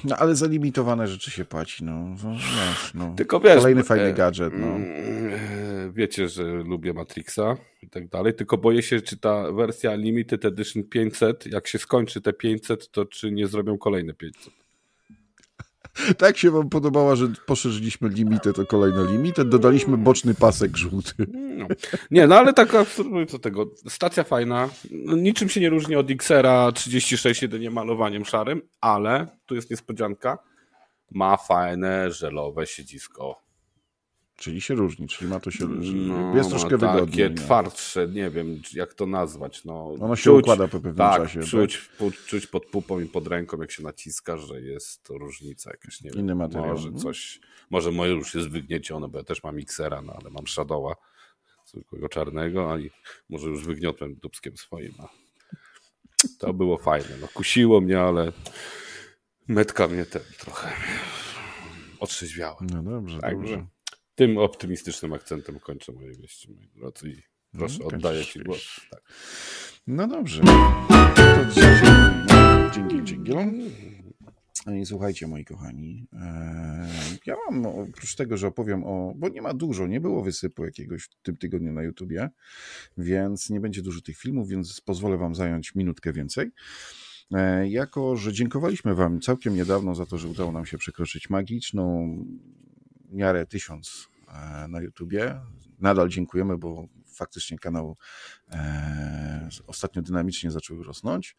No 0.04 0.16
ale 0.16 0.36
za 0.36 0.48
limitowane 0.48 1.08
rzeczy 1.08 1.32
się 1.32 1.46
płaci, 1.46 1.84
no. 1.84 2.16
no, 2.24 2.32
wiesz, 2.34 2.94
no. 2.94 3.14
Tylko 3.18 3.40
wiesz, 3.40 3.58
Kolejny 3.58 3.84
fajny 3.84 4.06
e, 4.06 4.14
gadżet, 4.14 4.54
no. 4.54 4.68
Mm, 4.68 5.34
e, 5.34 5.92
wiecie, 5.92 6.30
że 6.30 6.44
lubię 6.44 6.94
Matrixa 6.94 7.58
i 7.84 7.90
tak 7.90 8.08
dalej, 8.08 8.34
tylko 8.34 8.58
boję 8.58 8.82
się, 8.82 9.02
czy 9.02 9.18
ta 9.18 9.52
wersja 9.52 9.96
Limited 9.96 10.46
Edition 10.46 10.84
500, 10.84 11.46
jak 11.46 11.68
się 11.68 11.80
skończy 11.80 12.22
te 12.22 12.34
500, 12.34 12.92
to 12.92 13.06
czy 13.06 13.32
nie 13.32 13.48
zrobią 13.48 13.78
kolejne 13.78 14.14
500. 14.14 14.54
tak 16.18 16.38
się 16.38 16.52
wam 16.52 16.70
podobała, 16.70 17.16
że 17.16 17.28
poszerzyliśmy 17.46 18.10
limity, 18.10 18.54
to 18.54 18.66
kolejne 18.66 19.12
limity, 19.12 19.46
dodaliśmy 19.46 19.98
boczny 19.98 20.34
pasek 20.34 20.78
żółty. 20.78 21.14
No. 21.58 21.68
Nie, 22.12 22.28
no 22.28 22.36
ale 22.36 22.54
taka, 22.54 22.86
co 23.28 23.40
tego, 23.40 23.66
stacja 23.88 24.24
fajna, 24.24 24.70
no, 24.92 25.16
niczym 25.16 25.50
się 25.50 25.62
nie 25.62 25.70
różni 25.70 25.96
od 25.96 26.12
XR-a 26.12 26.72
36 26.72 27.42
jedynie 27.42 27.72
malowaniem 27.72 28.26
szarym, 28.26 28.62
ale 28.82 29.28
tu 29.46 29.56
jest 29.56 29.72
niespodzianka, 29.72 30.38
ma 31.12 31.38
fajne 31.38 32.12
żelowe 32.12 32.68
siedzisko 32.68 33.51
Czyli 34.42 34.62
się 34.62 34.76
różni, 34.76 35.08
czyli 35.08 35.30
ma 35.30 35.40
to 35.40 35.52
się 35.52 35.68
no, 35.68 36.36
jest 36.36 36.50
troszkę 36.50 36.78
takie 36.78 36.94
wygodniej. 36.94 37.30
Takie 37.30 37.42
twardsze, 37.42 38.08
nie 38.08 38.30
wiem 38.30 38.62
jak 38.74 38.94
to 38.94 39.06
nazwać. 39.06 39.66
No, 39.66 39.94
Ono 40.00 40.16
się 40.16 40.24
czuć, 40.24 40.44
układa 40.44 40.68
po 40.68 40.72
pewnym 40.72 40.96
tak, 40.96 41.22
czasie. 41.22 41.44
Czuć, 41.44 41.90
tak? 42.00 42.26
czuć 42.26 42.48
pod 42.48 42.66
pupą 42.66 43.00
i 43.00 43.06
pod 43.06 43.28
ręką, 43.28 43.62
jak 43.62 43.72
się 43.72 43.84
naciska, 43.84 44.38
że 44.38 44.62
jest 44.62 45.04
to 45.04 45.18
różnica 45.18 45.72
jakaś. 45.72 46.02
Nie 46.02 46.12
Inny 46.12 46.28
wiem, 46.28 46.38
materiał. 46.38 46.70
Może 46.70 46.92
no. 46.92 47.00
coś, 47.00 47.40
może 47.70 47.92
moje 47.92 48.12
już 48.12 48.36
jest 48.36 48.50
wygniecione, 48.50 49.08
bo 49.08 49.18
ja 49.18 49.24
też 49.24 49.44
mam 49.44 49.58
Xera, 49.58 50.02
no, 50.02 50.14
ale 50.22 50.30
mam 50.30 50.48
Shadowa 50.48 50.96
zwykłego 51.66 52.10
czarnego, 52.10 52.74
a 52.74 52.80
i 52.80 52.92
może 53.30 53.48
już 53.48 53.66
wygniotłem 53.66 54.16
dubskiem 54.16 54.58
swoim. 54.58 54.94
A 55.00 55.08
to 56.40 56.54
było 56.54 56.78
fajne. 56.78 57.18
No, 57.22 57.28
kusiło 57.28 57.82
mnie, 57.82 58.02
ale 58.02 58.32
metka 59.48 59.88
mnie 59.88 60.06
ten 60.06 60.22
trochę 60.40 60.72
otrzeźwiała. 62.00 62.58
No 62.62 62.84
dobrze, 62.84 63.20
Także, 63.20 63.56
dobrze. 63.56 63.81
Tym 64.22 64.38
optymistycznym 64.38 65.14
akcentem 65.14 65.60
kończę 65.60 65.92
moje 65.92 66.16
wieści, 66.16 66.52
moi 66.52 66.70
drodzy. 66.76 67.10
I 67.10 67.16
proszę, 67.58 67.78
no, 67.80 67.86
oddaję 67.86 68.26
Ci 68.26 68.40
głos. 68.40 68.82
Tak. 68.92 69.02
No 69.88 70.08
dobrze. 70.08 70.44
To 70.44 70.86
dzięki, 72.76 73.04
dzięki. 73.04 73.32
No 74.66 74.76
i 74.76 74.86
słuchajcie, 74.86 75.28
moi 75.28 75.46
kochani, 75.46 76.08
e, 76.14 76.88
ja 77.26 77.36
mam 77.50 77.66
oprócz 77.66 78.16
tego, 78.16 78.38
że 78.38 78.48
opowiem 78.48 78.84
o, 78.84 79.14
bo 79.16 79.30
nie 79.30 79.42
ma 79.42 79.54
dużo, 79.54 79.88
nie 79.88 80.02
było 80.02 80.24
wysypu 80.24 80.66
jakiegoś 80.66 81.04
w 81.04 81.22
tym 81.22 81.38
tygodniu 81.38 81.74
na 81.74 81.84
YouTubie, 81.84 82.30
więc 82.98 83.50
nie 83.50 83.60
będzie 83.60 83.82
dużo 83.82 84.02
tych 84.02 84.18
filmów, 84.18 84.50
więc 84.50 84.82
pozwolę 84.82 85.18
Wam 85.18 85.36
zająć 85.36 85.76
minutkę 85.76 86.14
więcej. 86.14 86.52
E, 87.32 87.70
jako, 87.70 88.16
że 88.16 88.34
dziękowaliśmy 88.34 88.96
Wam 88.96 89.22
całkiem 89.22 89.56
niedawno 89.56 89.96
za 89.96 90.06
to, 90.06 90.18
że 90.18 90.28
udało 90.28 90.52
nam 90.52 90.66
się 90.66 90.78
przekroczyć 90.78 91.30
magiczną 91.30 92.18
miarę 93.12 93.46
tysiąc 93.46 94.11
na 94.70 94.82
YouTubie. 94.82 95.42
Nadal 95.80 96.10
dziękujemy, 96.10 96.58
bo 96.58 96.88
faktycznie 97.14 97.60
kanał 97.60 97.98
e, 98.52 99.50
ostatnio 99.68 100.02
dynamicznie 100.02 100.52
zaczął 100.52 100.84
rosnąć. 100.84 101.36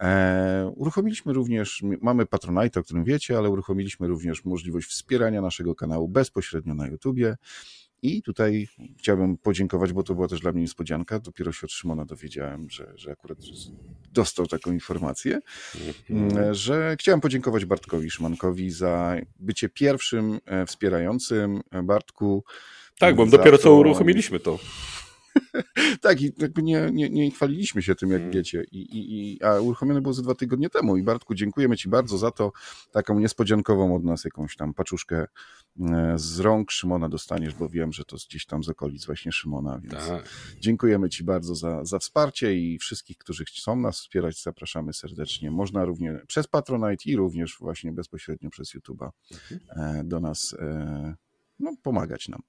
E, 0.00 0.72
uruchomiliśmy 0.76 1.32
również, 1.32 1.82
mamy 2.02 2.26
Patronite, 2.26 2.80
o 2.80 2.82
którym 2.82 3.04
wiecie, 3.04 3.38
ale 3.38 3.50
uruchomiliśmy 3.50 4.08
również 4.08 4.44
możliwość 4.44 4.88
wspierania 4.88 5.42
naszego 5.42 5.74
kanału 5.74 6.08
bezpośrednio 6.08 6.74
na 6.74 6.86
YouTubie. 6.86 7.36
I 8.02 8.22
tutaj 8.22 8.68
chciałbym 8.98 9.38
podziękować, 9.38 9.92
bo 9.92 10.02
to 10.02 10.14
była 10.14 10.28
też 10.28 10.40
dla 10.40 10.52
mnie 10.52 10.60
niespodzianka. 10.60 11.18
Dopiero 11.18 11.52
się 11.52 11.64
od 11.64 11.72
Szymona 11.72 12.04
dowiedziałem, 12.04 12.70
że, 12.70 12.92
że 12.96 13.12
akurat 13.12 13.38
dostał 14.10 14.46
taką 14.46 14.72
informację, 14.72 15.40
mhm. 16.10 16.54
że 16.54 16.96
chciałem 17.00 17.20
podziękować 17.20 17.64
Bartkowi 17.64 18.10
Szymankowi 18.10 18.70
za 18.70 19.16
bycie 19.38 19.68
pierwszym 19.68 20.40
e, 20.46 20.66
wspierającym. 20.66 21.60
Bartku. 21.82 22.44
Tak, 22.98 23.14
bo 23.16 23.26
dopiero 23.26 23.56
to... 23.56 23.62
co 23.62 23.74
uruchomiliśmy 23.74 24.40
to. 24.40 24.58
tak, 26.00 26.22
i 26.22 26.32
jakby 26.38 26.62
nie, 26.62 26.90
nie, 26.92 27.10
nie 27.10 27.30
chwaliliśmy 27.30 27.82
się 27.82 27.94
tym, 27.94 28.10
jak 28.10 28.20
mm. 28.20 28.32
wiecie. 28.32 28.64
I, 28.72 28.78
i, 28.78 29.32
i, 29.32 29.42
a 29.42 29.60
uruchomione 29.60 30.00
było 30.00 30.14
ze 30.14 30.22
dwa 30.22 30.34
tygodnie 30.34 30.70
temu. 30.70 30.96
I 30.96 31.02
Bartku, 31.02 31.34
dziękujemy 31.34 31.76
Ci 31.76 31.88
bardzo 31.88 32.18
za 32.18 32.30
to. 32.30 32.52
Taką 32.92 33.18
niespodziankową 33.18 33.96
od 33.96 34.04
nas 34.04 34.24
jakąś 34.24 34.56
tam 34.56 34.74
paczuszkę 34.74 35.26
e, 35.80 36.14
z 36.16 36.40
rąk 36.40 36.70
Szymona 36.70 37.08
dostaniesz, 37.08 37.54
bo 37.54 37.68
wiem, 37.68 37.92
że 37.92 38.04
to 38.04 38.16
gdzieś 38.28 38.46
tam 38.46 38.64
z 38.64 38.68
okolic 38.68 39.06
właśnie 39.06 39.32
Szymona, 39.32 39.80
więc 39.82 40.06
tak. 40.06 40.28
dziękujemy 40.60 41.08
Ci 41.08 41.24
bardzo 41.24 41.54
za, 41.54 41.84
za 41.84 41.98
wsparcie 41.98 42.54
i 42.54 42.78
wszystkich, 42.78 43.18
którzy 43.18 43.44
chcą 43.44 43.76
nas 43.76 44.00
wspierać, 44.00 44.42
zapraszamy 44.42 44.92
serdecznie. 44.92 45.50
Można 45.50 45.84
również 45.84 46.26
przez 46.26 46.46
Patronite 46.46 47.10
i 47.10 47.16
również 47.16 47.56
właśnie 47.60 47.92
bezpośrednio 47.92 48.50
przez 48.50 48.74
YouTube'a 48.74 49.10
mhm. 49.32 49.60
E, 49.70 50.04
do 50.04 50.20
nas 50.20 50.56
e, 50.58 51.14
no, 51.60 51.72
pomagać 51.82 52.28
nam. 52.28 52.42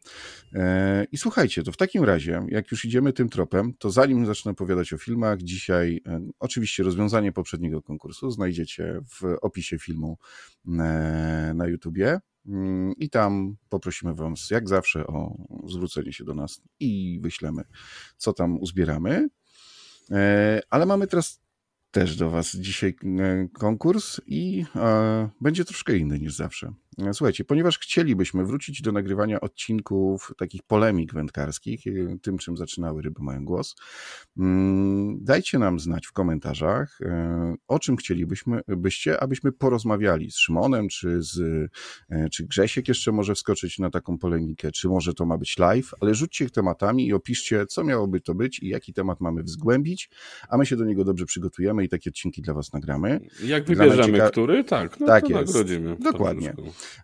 E, 0.54 1.06
I 1.12 1.18
słuchajcie, 1.18 1.64
to 1.64 1.72
w 1.72 1.78
takim 1.78 2.04
razie, 2.04 2.46
jak 2.48 2.72
już 2.72 2.86
idziemy 2.86 3.14
tym 3.14 3.30
tropem, 3.30 3.74
to 3.80 3.90
zanim 3.90 4.26
zacznę 4.26 4.52
opowiadać 4.52 4.94
o 4.94 4.98
filmach, 4.98 5.42
dzisiaj 5.42 6.02
e, 6.08 6.22
oczywiście 6.40 6.84
rozwiązanie 6.84 7.32
poprzedniego 7.32 7.82
konkursu 7.82 8.32
znajdziecie 8.32 9.00
w 9.10 9.38
opisie 9.42 9.80
filmu 9.80 10.18
e, 10.68 11.52
na 11.56 11.68
YouTubie. 11.68 12.20
Mm, 12.48 12.94
I 12.98 13.10
tam 13.10 13.56
poprosimy 13.70 14.16
Was, 14.16 14.50
jak 14.50 14.70
zawsze, 14.70 15.08
o 15.08 15.38
zwrócenie 15.68 16.14
się 16.14 16.24
do 16.24 16.34
nas 16.34 16.62
i 16.80 17.20
wyślemy, 17.22 17.64
co 18.18 18.34
tam 18.34 18.58
uzbieramy. 18.58 19.30
Ale 20.70 20.86
mamy 20.86 21.08
teraz 21.08 21.42
też 21.92 22.16
do 22.16 22.30
Was 22.30 22.52
dzisiaj 22.52 22.96
konkurs 23.54 24.22
i 24.28 24.66
będzie 25.42 25.66
troszkę 25.66 25.98
inny 25.98 26.20
niż 26.20 26.36
zawsze. 26.36 26.74
Słuchajcie, 27.14 27.44
ponieważ 27.44 27.80
chcielibyśmy 27.80 28.46
wrócić 28.46 28.82
do 28.82 28.92
nagrywania 28.92 29.42
odcinków 29.42 30.34
takich 30.38 30.64
polemik 30.64 31.14
wędkarskich, 31.14 31.88
y, 31.88 32.18
tym 32.22 32.38
czym 32.38 32.58
zaczynały 32.58 33.02
ryby 33.02 33.24
mają 33.24 33.46
głos, 33.46 33.76
mm, 34.38 35.24
dajcie 35.24 35.60
nam 35.60 35.80
znać 35.80 36.08
w 36.08 36.12
komentarzach, 36.12 37.02
y, 37.02 37.06
o 37.68 37.80
czym 37.80 37.98
chcielibyśmy, 37.98 38.62
byście, 38.68 39.24
abyśmy 39.24 39.52
porozmawiali 39.52 40.32
z 40.32 40.38
Szymonem, 40.38 40.88
czy, 40.90 41.22
z, 41.22 41.38
y, 41.38 41.70
czy 42.32 42.46
Grzesiek 42.46 42.88
jeszcze 42.88 43.12
może 43.12 43.36
wskoczyć 43.36 43.80
na 43.80 43.90
taką 43.90 44.18
polemikę, 44.18 44.72
czy 44.72 44.88
może 44.88 45.14
to 45.14 45.26
ma 45.26 45.38
być 45.38 45.58
live, 45.58 45.92
ale 46.02 46.16
rzućcie 46.16 46.50
tematami 46.50 47.08
i 47.08 47.14
opiszcie, 47.14 47.66
co 47.66 47.84
miałoby 47.84 48.22
to 48.22 48.36
być 48.36 48.60
i 48.60 48.68
jaki 48.68 48.94
temat 48.94 49.22
mamy 49.22 49.44
wzgłębić, 49.44 50.10
a 50.50 50.58
my 50.58 50.66
się 50.66 50.76
do 50.76 50.86
niego 50.86 51.04
dobrze 51.04 51.26
przygotujemy 51.26 51.84
i 51.84 51.90
takie 51.90 52.10
odcinki 52.10 52.42
dla 52.42 52.54
Was 52.54 52.74
nagramy. 52.74 53.20
Jak 53.44 53.66
wybierzemy, 53.66 54.14
cieka... 54.14 54.30
który? 54.30 54.64
Tak, 54.64 55.00
no 55.00 55.08
tak 55.08 55.30
jest. 55.30 55.48
nagrodzimy. 55.48 55.98
Dokładnie. 56.00 56.54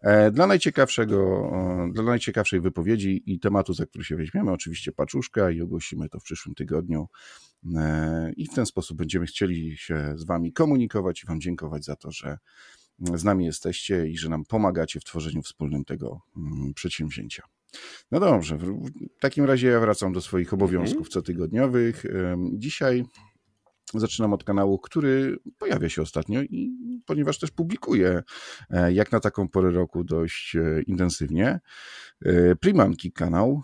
E, 0.02 0.32
dla 0.32 0.48
najciekawszego, 0.48 1.52
dla 1.94 2.04
najciekawszej 2.04 2.62
wypowiedzi 2.62 3.24
i 3.26 3.40
tematu, 3.40 3.74
za 3.74 3.86
który 3.86 4.04
się 4.04 4.16
weźmiemy, 4.16 4.52
oczywiście 4.52 4.92
paczuszka 4.92 5.52
i 5.52 5.62
ogłosimy 5.62 6.10
to 6.10 6.20
w 6.20 6.24
przyszłym 6.24 6.56
tygodniu. 6.56 7.08
E, 7.76 8.32
I 8.38 8.46
w 8.46 8.54
ten 8.54 8.66
sposób 8.66 8.98
będziemy 8.98 9.26
chcieli 9.26 9.78
się 9.78 10.14
z 10.16 10.26
Wami 10.26 10.54
komunikować 10.54 11.24
i 11.24 11.28
Wam 11.28 11.42
dziękować 11.42 11.86
za 11.86 11.96
to, 11.96 12.12
że 12.12 12.38
z 13.00 13.24
nami 13.24 13.46
jesteście 13.46 14.08
i 14.08 14.18
że 14.18 14.30
nam 14.30 14.46
pomagacie 14.46 15.00
w 15.00 15.04
tworzeniu 15.04 15.42
wspólnym 15.42 15.86
tego 15.86 16.22
mm, 16.38 16.74
przedsięwzięcia. 16.74 17.44
No 18.12 18.20
dobrze, 18.20 18.58
w 18.58 18.92
takim 19.20 19.46
razie 19.46 19.68
ja 19.68 19.80
wracam 19.80 20.14
do 20.14 20.22
swoich 20.22 20.54
obowiązków 20.54 21.08
mhm. 21.08 21.12
cotygodniowych. 21.12 22.06
Dzisiaj 22.54 23.04
Zaczynam 23.94 24.34
od 24.34 24.44
kanału, 24.44 24.80
który 24.80 25.38
pojawia 25.58 25.90
się 25.90 26.02
ostatnio 26.02 26.42
i 26.42 26.78
ponieważ 27.06 27.40
też 27.40 27.52
publikuję 27.52 28.24
e, 28.70 28.94
jak 28.94 29.12
na 29.12 29.20
taką 29.20 29.48
porę 29.48 29.72
roku 29.72 30.04
dość 30.04 30.56
e, 30.56 30.82
intensywnie. 30.82 31.60
E, 32.26 32.56
Primanki 32.56 33.12
kanał, 33.12 33.62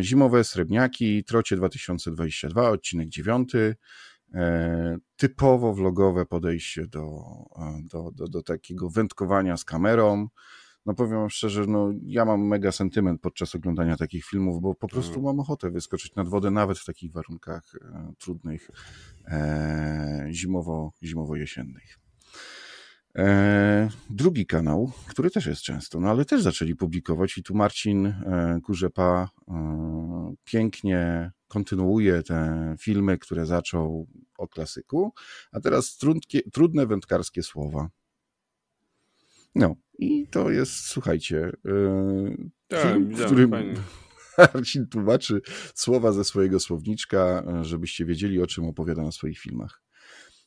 Zimowe 0.00 0.44
Srebrniaki, 0.44 1.24
Trocie 1.24 1.56
2022, 1.56 2.70
odcinek 2.70 3.08
9. 3.08 3.52
Typowo 5.16 5.74
vlogowe 5.74 6.26
podejście 6.26 6.86
do, 6.86 7.22
do, 7.92 8.10
do, 8.14 8.28
do 8.28 8.42
takiego 8.42 8.90
wędkowania 8.90 9.56
z 9.56 9.64
kamerą 9.64 10.28
no 10.88 10.94
powiem 10.94 11.30
szczerze, 11.30 11.64
no 11.66 11.90
ja 12.02 12.24
mam 12.24 12.46
mega 12.46 12.72
sentyment 12.72 13.20
podczas 13.20 13.54
oglądania 13.54 13.96
takich 13.96 14.24
filmów, 14.24 14.60
bo 14.60 14.74
po 14.74 14.88
prostu 14.88 15.14
mhm. 15.14 15.26
mam 15.26 15.40
ochotę 15.40 15.70
wyskoczyć 15.70 16.14
nad 16.14 16.28
wodę 16.28 16.50
nawet 16.50 16.78
w 16.78 16.84
takich 16.84 17.12
warunkach 17.12 17.62
e, 17.74 18.12
trudnych, 18.18 18.70
e, 19.26 20.28
zimowo, 20.30 20.92
zimowo-jesiennych. 21.02 21.98
E, 23.18 23.88
drugi 24.10 24.46
kanał, 24.46 24.92
który 25.08 25.30
też 25.30 25.46
jest 25.46 25.62
często, 25.62 26.00
no 26.00 26.10
ale 26.10 26.24
też 26.24 26.42
zaczęli 26.42 26.74
publikować 26.74 27.38
i 27.38 27.42
tu 27.42 27.54
Marcin 27.54 28.06
e, 28.06 28.60
Kurzepa 28.64 29.28
e, 29.48 30.34
pięknie 30.44 31.30
kontynuuje 31.48 32.22
te 32.22 32.74
filmy, 32.80 33.18
które 33.18 33.46
zaczął 33.46 34.06
o 34.38 34.48
klasyku, 34.48 35.12
a 35.52 35.60
teraz 35.60 35.96
trudkie, 35.96 36.42
trudne 36.42 36.86
wędkarskie 36.86 37.42
słowa. 37.42 37.88
No, 39.54 39.76
i 39.98 40.26
to 40.30 40.50
jest, 40.50 40.72
słuchajcie, 40.72 41.52
yy, 41.64 42.50
tak, 42.68 42.82
film, 42.82 43.14
w 43.14 43.24
którym... 43.24 43.50
Fajnie. 43.50 43.74
Marcin 44.54 44.86
tłumaczy 44.86 45.40
słowa 45.74 46.12
ze 46.12 46.24
swojego 46.24 46.60
słowniczka, 46.60 47.44
żebyście 47.62 48.04
wiedzieli, 48.04 48.42
o 48.42 48.46
czym 48.46 48.64
opowiada 48.64 49.02
na 49.02 49.12
swoich 49.12 49.38
filmach. 49.38 49.82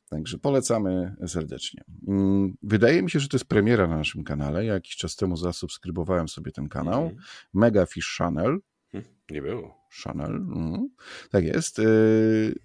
Także 0.10 0.38
polecamy 0.38 1.16
serdecznie. 1.28 1.84
Mm, 2.08 2.58
wydaje 2.64 3.04
mi 3.04 3.10
się, 3.10 3.20
że 3.20 3.28
to 3.28 3.38
jest 3.38 3.46
premiera 3.46 3.88
na 3.88 3.98
naszym 3.98 4.24
kanale. 4.24 4.66
Ja 4.66 4.74
jakiś 4.74 4.96
czas 4.96 5.16
temu 5.16 5.38
zasubskrybowałem 5.38 6.28
sobie 6.28 6.52
ten 6.52 6.70
kanał. 6.70 7.04
Mm. 7.04 7.16
Mega 7.54 7.86
Fish 7.86 8.16
Channel. 8.18 8.60
Hm, 8.92 9.04
nie 9.30 9.42
było. 9.42 9.78
Channel. 10.04 10.32
Mm. 10.32 10.90
Tak 11.30 11.46
jest. 11.46 11.80
Y, 11.80 12.60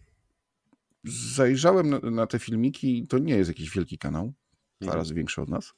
zajrzałem 1.34 2.14
na 2.14 2.26
te 2.26 2.38
filmiki. 2.38 3.06
To 3.06 3.18
nie 3.18 3.36
jest 3.36 3.50
jakiś 3.50 3.70
wielki 3.70 3.98
kanał 3.98 4.32
dwa 4.80 4.86
mhm. 4.86 4.98
razy 4.98 5.14
większy 5.14 5.42
od 5.42 5.48
nas, 5.48 5.74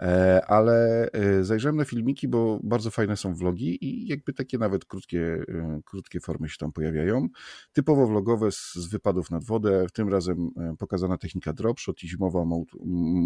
e, 0.00 0.44
ale 0.46 1.08
e, 1.12 1.44
zajrzałem 1.44 1.76
na 1.76 1.84
filmiki, 1.84 2.28
bo 2.28 2.60
bardzo 2.62 2.90
fajne 2.90 3.16
są 3.16 3.34
vlogi 3.34 3.84
i 3.84 4.08
jakby 4.08 4.32
takie 4.32 4.58
nawet 4.58 4.84
krótkie, 4.84 5.44
e, 5.48 5.80
krótkie 5.84 6.20
formy 6.20 6.48
się 6.48 6.56
tam 6.58 6.72
pojawiają. 6.72 7.28
Typowo 7.72 8.06
vlogowe 8.06 8.52
z, 8.52 8.88
wypadów 8.90 9.30
nad 9.30 9.44
wodę, 9.44 9.86
tym 9.92 10.08
razem 10.08 10.50
pokazana 10.78 11.18
technika 11.18 11.52
dropshot 11.52 12.02
i 12.02 12.08
zimowa 12.08 12.44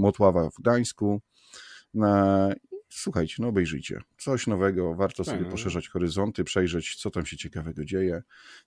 motława 0.00 0.50
w 0.50 0.54
Gdańsku. 0.60 1.20
Na, 1.94 2.48
słuchajcie, 2.88 3.34
no 3.38 3.48
obejrzyjcie. 3.48 4.00
Coś 4.18 4.46
nowego, 4.46 4.94
warto 4.94 5.24
sobie 5.24 5.36
Fajne. 5.36 5.50
poszerzać 5.50 5.88
horyzonty, 5.88 6.44
przejrzeć, 6.44 6.96
co 6.96 7.10
tam 7.10 7.26
się 7.26 7.36
ciekawego 7.36 7.84
dzieje. 7.84 8.22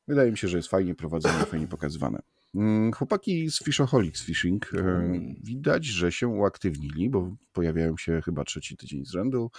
Wydaje 0.08 0.32
mi 0.32 0.38
się, 0.38 0.48
że 0.48 0.58
jest 0.58 0.70
fajnie 0.70 0.96
prowadzone, 0.96 1.46
fajnie 1.46 1.68
pokazywane. 1.68 2.22
Mm, 2.56 2.92
chłopaki 2.92 3.52
z 3.52 3.64
Fishaholics 3.64 4.24
Fishing 4.24 4.74
e, 4.74 5.12
widać, 5.44 5.86
że 5.86 6.12
się 6.12 6.28
uaktywnili, 6.28 7.10
bo 7.10 7.36
pojawiają 7.54 7.98
się 7.98 8.22
chyba 8.26 8.44
trzeci 8.44 8.78
tydzień 8.78 9.06
z 9.06 9.12
rzędu. 9.12 9.52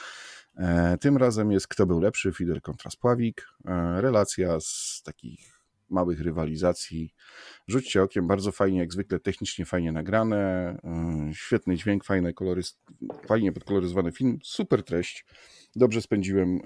E, 0.56 0.98
tym 0.98 1.16
razem 1.16 1.52
jest 1.52 1.68
Kto 1.68 1.86
był 1.86 2.00
lepszy, 2.00 2.32
Fider 2.32 2.62
kontra 2.62 2.90
Spławik. 2.90 3.48
E, 3.64 4.00
relacja 4.00 4.60
z 4.60 5.02
takich 5.04 5.51
małych 5.92 6.20
rywalizacji. 6.20 7.14
Rzućcie 7.68 8.02
okiem, 8.02 8.26
bardzo 8.26 8.52
fajnie, 8.52 8.78
jak 8.78 8.92
zwykle 8.92 9.20
technicznie 9.20 9.64
fajnie 9.64 9.92
nagrane, 9.92 10.76
świetny 11.32 11.76
dźwięk, 11.76 12.04
fajne 12.04 12.32
kolory, 12.32 12.62
fajnie 13.28 13.52
podkoloryzowany 13.52 14.12
film, 14.12 14.38
super 14.42 14.82
treść. 14.82 15.26
Dobrze 15.76 16.02
spędziłem, 16.02 16.60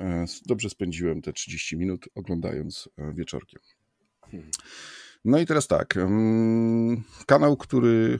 dobrze 0.47 0.71
spędziłem 0.71 1.23
te 1.23 1.33
30 1.33 1.76
minut 1.76 2.09
oglądając 2.14 2.88
wieczorkiem. 3.14 3.61
Hmm. 4.30 4.50
No 5.25 5.38
i 5.38 5.47
teraz 5.47 5.66
tak. 5.66 5.95
Kanał, 7.26 7.56
który 7.56 8.18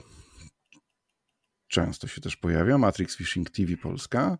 często 1.67 2.07
się 2.07 2.21
też 2.21 2.37
pojawia, 2.37 2.77
Matrix 2.77 3.15
Fishing 3.15 3.49
TV 3.49 3.77
Polska. 3.77 4.37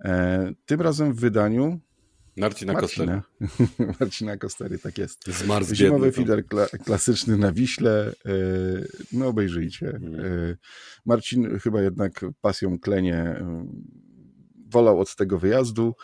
E, 0.00 0.52
tym 0.66 0.80
razem 0.80 1.12
w 1.12 1.20
wydaniu 1.20 1.80
Marcina, 2.36 2.72
Marcina 2.72 2.80
Kostery. 2.80 3.20
Marcina 4.00 4.36
Kostery, 4.36 4.78
tak 4.78 4.98
jest. 4.98 5.26
Zmarł 5.26 5.64
Zimowy 5.74 6.12
fider 6.12 6.46
kla 6.46 6.66
klasyczny 6.66 7.36
na 7.36 7.52
Wiśle. 7.52 8.12
E, 8.26 8.32
no 9.12 9.28
obejrzyjcie. 9.28 9.88
Mm. 9.88 10.20
E, 10.20 10.56
Marcin 11.06 11.58
chyba 11.58 11.82
jednak 11.82 12.24
pasją 12.40 12.78
klenie 12.78 13.44
wolał 14.72 15.00
od 15.00 15.16
tego 15.16 15.38
wyjazdu. 15.38 15.94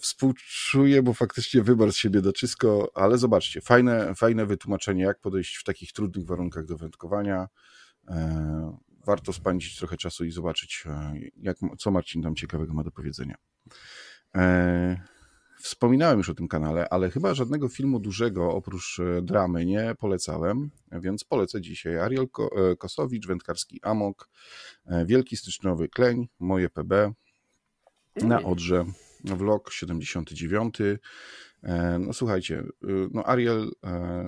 Współczuję, 0.00 1.02
bo 1.02 1.14
faktycznie 1.14 1.62
wybarł 1.62 1.92
z 1.92 1.96
siebie 1.96 2.20
doczysko, 2.20 2.90
ale 2.94 3.18
zobaczcie, 3.18 3.60
fajne, 3.60 4.14
fajne 4.14 4.46
wytłumaczenie, 4.46 5.02
jak 5.02 5.20
podejść 5.20 5.56
w 5.56 5.64
takich 5.64 5.92
trudnych 5.92 6.26
warunkach 6.26 6.66
do 6.66 6.76
wędkowania. 6.76 7.48
E, 8.08 8.78
warto 9.06 9.32
spędzić 9.32 9.76
trochę 9.76 9.96
czasu 9.96 10.24
i 10.24 10.30
zobaczyć, 10.30 10.84
e, 10.86 11.14
jak, 11.36 11.56
co 11.78 11.90
Marcin 11.90 12.22
tam 12.22 12.34
ciekawego 12.34 12.74
ma 12.74 12.84
do 12.84 12.90
powiedzenia. 12.90 13.34
E, 15.60 15.62
wspominałem 15.62 16.18
już 16.18 16.28
o 16.28 16.34
tym 16.34 16.48
kanale, 16.48 16.88
ale 16.88 17.10
chyba 17.10 17.34
żadnego 17.34 17.68
filmu 17.68 18.00
dużego 18.00 18.52
oprócz 18.52 19.00
dramy 19.22 19.66
nie 19.66 19.94
polecałem, 19.98 20.70
więc 20.92 21.24
polecę 21.24 21.60
dzisiaj 21.60 21.98
Ariel 21.98 22.26
Kosowicz, 22.78 23.26
Wędkarski 23.26 23.80
Amok, 23.82 24.28
Wielki 25.06 25.36
Styczniowy 25.36 25.88
Kleń, 25.88 26.28
Moje 26.38 26.70
PB, 26.70 27.12
na 28.16 28.42
Odrze 28.42 28.84
vlog 29.24 29.72
79. 29.72 30.76
E, 31.62 31.98
no 31.98 32.12
słuchajcie, 32.12 32.58
y, 32.84 33.08
no 33.12 33.24
Ariel, 33.26 33.70
e, 33.84 34.24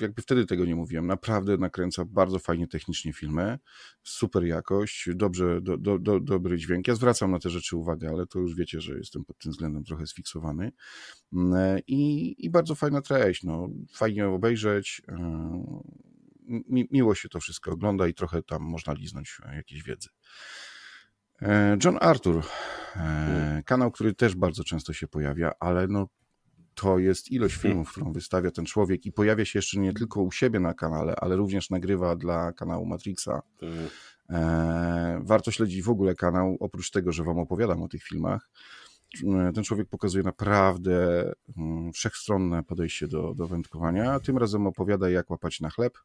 jakby 0.00 0.22
wtedy 0.22 0.46
tego 0.46 0.64
nie 0.64 0.76
mówiłem, 0.76 1.06
naprawdę 1.06 1.56
nakręca 1.56 2.04
bardzo 2.04 2.38
fajnie 2.38 2.68
technicznie 2.68 3.12
filmy, 3.12 3.58
super 4.02 4.44
jakość, 4.44 5.08
dobrze, 5.14 5.60
do, 5.60 5.76
do, 5.76 5.98
do, 5.98 6.20
dobry 6.20 6.58
dźwięk. 6.58 6.88
Ja 6.88 6.94
zwracam 6.94 7.30
na 7.30 7.38
te 7.38 7.50
rzeczy 7.50 7.76
uwagę, 7.76 8.08
ale 8.08 8.26
to 8.26 8.38
już 8.38 8.54
wiecie, 8.54 8.80
że 8.80 8.98
jestem 8.98 9.24
pod 9.24 9.38
tym 9.38 9.52
względem 9.52 9.84
trochę 9.84 10.06
sfiksowany. 10.06 10.72
Mm, 11.32 11.54
e, 11.54 11.80
I, 11.86 12.34
i 12.46 12.50
bardzo 12.50 12.74
fajna 12.74 13.02
treść, 13.02 13.42
no, 13.42 13.68
fajnie 13.94 14.28
obejrzeć, 14.28 15.02
mi, 16.48 16.88
miło 16.90 17.14
się 17.14 17.28
to 17.28 17.40
wszystko 17.40 17.70
ogląda 17.70 18.08
i 18.08 18.14
trochę 18.14 18.42
tam 18.42 18.62
można 18.62 18.92
liznąć 18.92 19.38
jakiejś 19.56 19.82
wiedzy. 19.82 20.08
John 21.84 21.98
Arthur, 22.00 22.42
hmm. 22.92 23.62
kanał, 23.62 23.90
który 23.90 24.14
też 24.14 24.34
bardzo 24.34 24.64
często 24.64 24.92
się 24.92 25.08
pojawia, 25.08 25.52
ale 25.60 25.86
no 25.88 26.08
to 26.76 26.98
jest 26.98 27.32
ilość 27.32 27.56
filmów, 27.56 27.90
którą 27.90 28.12
wystawia 28.12 28.50
ten 28.50 28.64
człowiek 28.64 29.06
i 29.06 29.12
pojawia 29.12 29.44
się 29.44 29.58
jeszcze 29.58 29.80
nie 29.80 29.92
tylko 29.92 30.22
u 30.22 30.32
siebie 30.32 30.60
na 30.60 30.74
kanale, 30.74 31.16
ale 31.16 31.36
również 31.36 31.70
nagrywa 31.70 32.16
dla 32.16 32.52
kanału 32.52 32.86
Matrixa. 32.86 33.42
Hmm. 33.60 33.88
E, 34.30 35.20
warto 35.22 35.50
śledzić 35.50 35.82
w 35.82 35.90
ogóle 35.90 36.14
kanał, 36.14 36.56
oprócz 36.60 36.90
tego, 36.90 37.12
że 37.12 37.24
wam 37.24 37.38
opowiadam 37.38 37.82
o 37.82 37.88
tych 37.88 38.02
filmach. 38.02 38.50
Ten 39.54 39.64
człowiek 39.64 39.88
pokazuje 39.88 40.24
naprawdę 40.24 41.22
mm, 41.56 41.92
wszechstronne 41.92 42.62
podejście 42.62 43.08
do, 43.08 43.34
do 43.34 43.46
wędkowania. 43.46 44.20
Tym 44.20 44.38
razem 44.38 44.66
opowiada, 44.66 45.10
jak 45.10 45.30
łapać 45.30 45.60
na 45.60 45.70
chleb, 45.70 45.98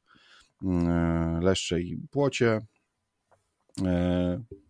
mm, 0.63 1.43
leszcze 1.43 1.81
i 1.81 1.97
płocie. 2.11 2.61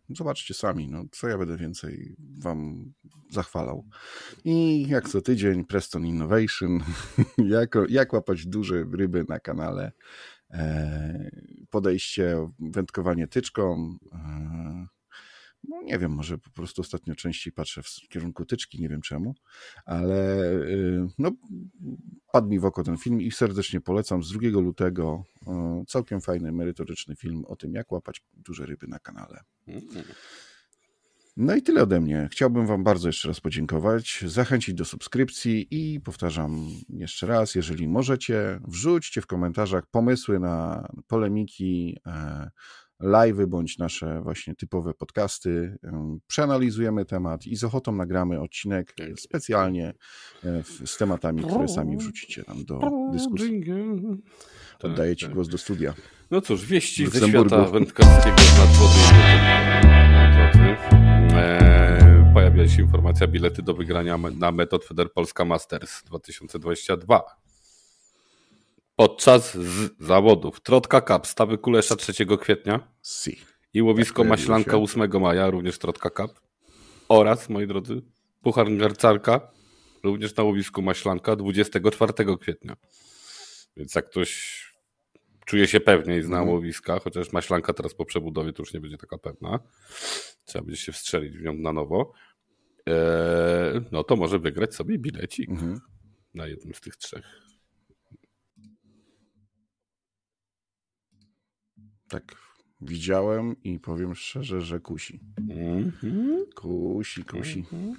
Zobaczcie 0.09 0.53
sami, 0.53 0.89
no, 0.89 1.03
co 1.11 1.27
ja 1.27 1.37
będę 1.37 1.57
więcej 1.57 2.15
Wam 2.37 2.91
zachwalał. 3.33 3.85
I 4.43 4.87
jak 4.89 5.09
co 5.09 5.21
tydzień 5.21 5.65
Preston 5.65 6.05
Innovation, 6.05 6.79
jak, 7.37 7.77
jak 7.89 8.13
łapać 8.13 8.45
duże 8.45 8.85
ryby 8.93 9.25
na 9.29 9.39
kanale, 9.39 9.91
e, 10.51 11.31
podejście, 11.69 12.49
wędkowanie 12.59 13.27
tyczką, 13.27 13.97
e, 14.13 14.87
no 15.67 15.81
nie 15.81 15.99
wiem, 15.99 16.11
może 16.11 16.37
po 16.37 16.49
prostu 16.49 16.81
ostatnio 16.81 17.15
częściej 17.15 17.53
patrzę 17.53 17.83
w 17.83 18.07
kierunku 18.09 18.45
tyczki, 18.45 18.81
nie 18.81 18.89
wiem 18.89 19.01
czemu, 19.01 19.35
ale 19.85 20.51
y, 20.51 21.07
no, 21.17 21.31
padł 22.31 22.47
mi 22.47 22.59
w 22.59 22.65
oko 22.65 22.83
ten 22.83 22.97
film 22.97 23.21
i 23.21 23.31
serdecznie 23.31 23.81
polecam. 23.81 24.23
Z 24.23 24.31
2 24.31 24.49
lutego 24.49 25.23
y, 25.81 25.85
całkiem 25.87 26.21
fajny, 26.21 26.51
merytoryczny 26.51 27.15
film 27.15 27.45
o 27.45 27.55
tym, 27.55 27.73
jak 27.73 27.91
łapać 27.91 28.23
duże 28.33 28.65
ryby 28.65 28.87
na 28.87 28.99
kanale. 28.99 29.39
No 31.37 31.55
i 31.55 31.61
tyle 31.61 31.83
ode 31.83 32.01
mnie. 32.01 32.29
Chciałbym 32.31 32.65
Wam 32.65 32.83
bardzo 32.83 33.09
jeszcze 33.09 33.27
raz 33.27 33.39
podziękować, 33.39 34.23
zachęcić 34.27 34.75
do 34.75 34.85
subskrypcji 34.85 35.67
i 35.71 35.99
powtarzam 36.01 36.67
jeszcze 36.89 37.27
raz, 37.27 37.55
jeżeli 37.55 37.87
możecie, 37.87 38.59
wrzućcie 38.67 39.21
w 39.21 39.27
komentarzach 39.27 39.83
pomysły 39.91 40.39
na 40.39 40.87
polemiki, 41.07 41.97
e, 42.07 42.49
live'y 43.01 43.47
bądź 43.47 43.77
nasze 43.77 44.21
właśnie 44.21 44.55
typowe 44.55 44.93
podcasty. 44.93 45.77
Przeanalizujemy 46.27 47.05
temat 47.05 47.47
i 47.47 47.55
z 47.55 47.63
ochotą 47.63 47.91
nagramy 47.91 48.39
odcinek 48.39 48.95
specjalnie 49.17 49.93
e, 50.43 50.63
z 50.85 50.97
tematami, 50.97 51.43
które 51.43 51.67
sami 51.67 51.97
wrzucicie 51.97 52.43
tam 52.43 52.65
do 52.65 52.79
dyskusji. 53.11 53.63
Oddaję 54.83 55.15
Ci 55.15 55.25
tak. 55.25 55.33
głos 55.33 55.47
do 55.47 55.57
studia. 55.57 55.93
No 56.31 56.41
cóż, 56.41 56.65
wieści 56.65 57.07
ze 57.07 57.27
świata 57.27 57.65
wędkarskiego 57.65 58.35
nad 58.35 58.69
Eee, 61.35 62.33
pojawia 62.33 62.67
się 62.67 62.81
informacja 62.81 63.27
bilety 63.27 63.61
do 63.61 63.73
wygrania 63.73 64.17
na 64.17 64.51
Metod 64.51 64.85
Feder 64.85 65.13
Polska 65.13 65.45
Masters 65.45 66.03
2022 66.03 67.21
podczas 68.95 69.57
zawodów 69.99 70.61
Trotka 70.61 71.01
Cup 71.01 71.27
Stawy 71.27 71.57
Kulesza 71.57 71.95
3 71.95 72.13
kwietnia 72.37 72.87
si. 73.01 73.37
i 73.73 73.81
łowisko 73.81 74.21
tak 74.21 74.29
Maślanka 74.29 74.77
8 74.77 75.21
maja, 75.21 75.49
również 75.49 75.79
Trotka 75.79 76.09
Cup 76.09 76.41
oraz, 77.09 77.49
moi 77.49 77.67
drodzy, 77.67 78.01
Puchar 78.41 78.77
Garcarka 78.77 79.51
również 80.03 80.35
na 80.35 80.43
łowisku 80.43 80.81
Maślanka 80.81 81.35
24 81.35 82.13
kwietnia. 82.41 82.75
Więc 83.77 83.95
jak 83.95 84.09
ktoś 84.09 84.70
czuje 85.51 85.67
się 85.67 85.79
pewniej 85.79 86.23
zna 86.23 86.37
mm. 86.37 86.49
łowiska, 86.49 86.99
chociaż 86.99 87.31
Maślanka 87.31 87.73
teraz 87.73 87.93
po 87.93 88.05
przebudowie 88.05 88.53
to 88.53 88.61
już 88.61 88.73
nie 88.73 88.79
będzie 88.81 88.97
taka 88.97 89.17
pewna, 89.17 89.59
trzeba 90.45 90.65
będzie 90.65 90.81
się 90.81 90.91
wstrzelić 90.91 91.37
w 91.37 91.41
nią 91.41 91.53
na 91.53 91.73
nowo, 91.73 92.13
eee, 92.85 93.81
no 93.91 94.03
to 94.03 94.15
może 94.15 94.39
wygrać 94.39 94.75
sobie 94.75 94.99
bilecik 94.99 95.49
-hmm. 95.49 95.79
na 96.33 96.47
jednym 96.47 96.73
z 96.73 96.81
tych 96.81 96.95
trzech 96.95 97.25
Tak 102.09 102.50
Widziałem 102.81 103.55
i 103.63 103.79
powiem 103.79 104.15
szczerze, 104.15 104.61
że 104.61 104.79
kusi. 104.79 105.19
Mm 105.49 105.91
-hmm. 105.91 106.53
Kusi, 106.55 107.23
kusi. 107.23 107.63
Mm 107.73 107.95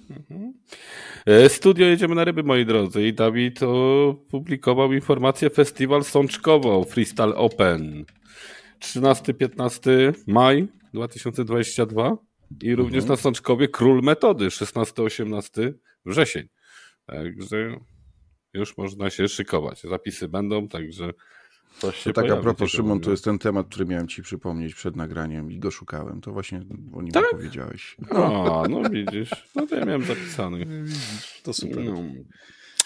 -hmm. 1.26 1.48
Studio 1.48 1.86
Jedziemy 1.86 2.14
na 2.14 2.24
Ryby, 2.24 2.42
moi 2.42 2.66
drodzy. 2.66 3.06
I 3.06 3.12
Dawid 3.12 3.62
opublikował 3.62 4.92
informację 4.92 5.50
Festiwal 5.50 6.04
Sączkowo 6.04 6.84
Freestyle 6.84 7.34
Open. 7.34 8.04
13-15 8.80 10.12
maj 10.26 10.68
2022 10.94 12.16
i 12.62 12.74
również 12.74 13.04
mm 13.04 13.06
-hmm. 13.06 13.10
na 13.10 13.16
Sączkowie 13.16 13.68
Król 13.68 14.02
Metody 14.02 14.46
16-18 14.48 15.72
wrzesień. 16.06 16.48
Także 17.06 17.76
już 18.54 18.76
można 18.76 19.10
się 19.10 19.28
szykować. 19.28 19.80
Zapisy 19.80 20.28
będą, 20.28 20.68
także 20.68 21.12
to 21.80 22.12
tak 22.12 22.30
a 22.30 22.36
propos, 22.36 22.70
Szymon, 22.70 23.00
to 23.00 23.10
jest 23.10 23.24
ten 23.24 23.38
temat, 23.38 23.66
który 23.66 23.84
miałem 23.84 24.08
ci 24.08 24.22
przypomnieć 24.22 24.74
przed 24.74 24.96
nagraniem 24.96 25.52
i 25.52 25.58
go 25.58 25.70
szukałem. 25.70 26.20
To 26.20 26.32
właśnie 26.32 26.60
o 26.94 27.02
nim 27.02 27.12
tak? 27.12 27.24
powiedziałeś. 27.30 27.96
A, 28.10 28.64
no 28.70 28.90
widzisz. 28.90 29.30
No 29.54 29.66
to 29.66 29.76
ja 29.76 29.84
miałem 29.84 30.04
zapisany. 30.04 30.66
To 31.42 31.52
super. 31.52 31.84
No. 31.84 32.02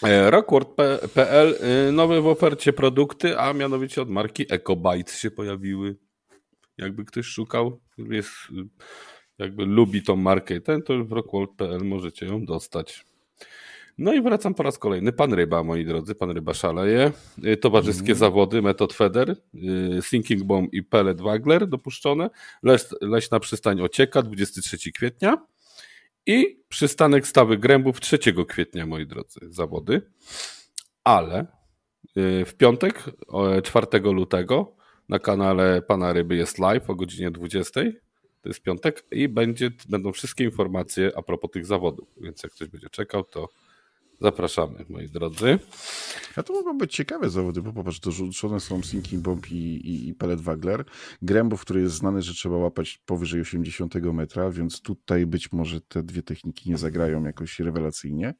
E, 0.03 0.31
Rockworld.pl 0.31 1.55
y, 1.88 1.92
nowe 1.92 2.20
w 2.20 2.27
ofercie 2.27 2.72
produkty, 2.72 3.38
a 3.38 3.53
mianowicie 3.53 4.03
od 4.03 4.11
marki 4.11 4.46
EcoBytes 4.51 5.18
się 5.18 5.31
pojawiły. 5.31 5.96
Jakby 6.79 7.05
ktoś 7.05 7.27
szukał, 7.27 7.81
jest, 7.99 8.31
jakby 9.38 9.64
lubi 9.64 10.03
tą 10.03 10.16
markę 10.16 10.61
ten, 10.61 10.83
to 10.83 11.05
w 11.05 11.12
rockworld.pl 11.12 11.85
możecie 11.85 12.27
ją 12.27 12.44
dostać. 12.44 13.05
No 13.98 14.12
i 14.12 14.22
wracam 14.22 14.54
po 14.54 14.62
raz 14.62 14.78
kolejny. 14.78 15.12
Pan 15.12 15.32
Ryba, 15.32 15.62
moi 15.62 15.85
drodzy, 15.85 16.14
pan 16.14 16.30
Ryba 16.30 16.54
szaleje. 16.54 17.12
Y, 17.44 17.56
towarzyskie 17.56 18.12
mm. 18.12 18.18
zawody, 18.18 18.62
Metod 18.62 18.92
Feder, 18.94 19.37
y, 19.54 20.02
Sinking 20.02 20.42
Bomb 20.42 20.74
i 20.74 20.82
Pellet 20.82 21.20
Wagler 21.20 21.66
dopuszczone. 21.66 22.30
Leś, 22.62 22.82
leśna 23.00 23.40
przystań 23.40 23.80
Ocieka, 23.80 24.22
23 24.22 24.92
kwietnia. 24.92 25.46
I 26.26 26.62
przystanek 26.68 27.26
Stawy 27.26 27.59
Grębów 27.59 28.00
3 28.00 28.18
kwietnia, 28.48 28.87
moi 28.87 29.06
drodzy, 29.06 29.40
zawody. 29.42 30.02
Ale 31.04 31.46
y, 32.16 32.44
w 32.44 32.54
piątek, 32.54 33.04
4 33.62 34.00
lutego, 34.00 34.76
na 35.09 35.18
kanale 35.18 35.82
Pana 35.82 36.12
Ryby 36.12 36.37
jest 36.37 36.59
live 36.59 36.90
o 36.90 36.94
godzinie 36.94 37.30
20. 37.30 37.80
To 38.42 38.48
jest 38.48 38.62
piątek 38.62 39.04
i 39.11 39.28
będzie, 39.28 39.70
będą 39.88 40.12
wszystkie 40.12 40.44
informacje 40.44 41.12
a 41.16 41.22
propos 41.22 41.50
tych 41.50 41.66
zawodów. 41.66 42.09
Więc 42.16 42.42
jak 42.42 42.52
ktoś 42.52 42.68
będzie 42.68 42.90
czekał, 42.90 43.24
to 43.24 43.48
Zapraszamy, 44.20 44.85
moi 44.88 45.09
drodzy. 45.09 45.59
A 46.37 46.42
to 46.42 46.52
mogą 46.52 46.79
być 46.79 46.94
ciekawe 46.94 47.31
zawody, 47.31 47.62
bo 47.62 47.72
popatrz, 47.72 48.00
dorzucone 48.00 48.61
są 48.61 48.83
Sinking 48.83 49.22
Bomb 49.22 49.50
i, 49.50 49.57
i, 49.57 50.09
i 50.09 50.14
Pellet 50.14 50.40
Wagler. 50.40 50.85
Grębów, 51.22 51.61
który 51.61 51.81
jest 51.81 51.94
znany, 51.94 52.22
że 52.22 52.35
trzeba 52.35 52.57
łapać 52.57 53.00
powyżej 53.07 53.40
80 53.40 53.94
metra, 53.94 54.50
więc 54.50 54.81
tutaj 54.81 55.26
być 55.26 55.52
może 55.52 55.81
te 55.81 56.02
dwie 56.02 56.22
techniki 56.22 56.70
nie 56.70 56.79
zagrają 56.79 57.24
jakoś 57.24 57.61
rewelacyjnie. 57.61 58.35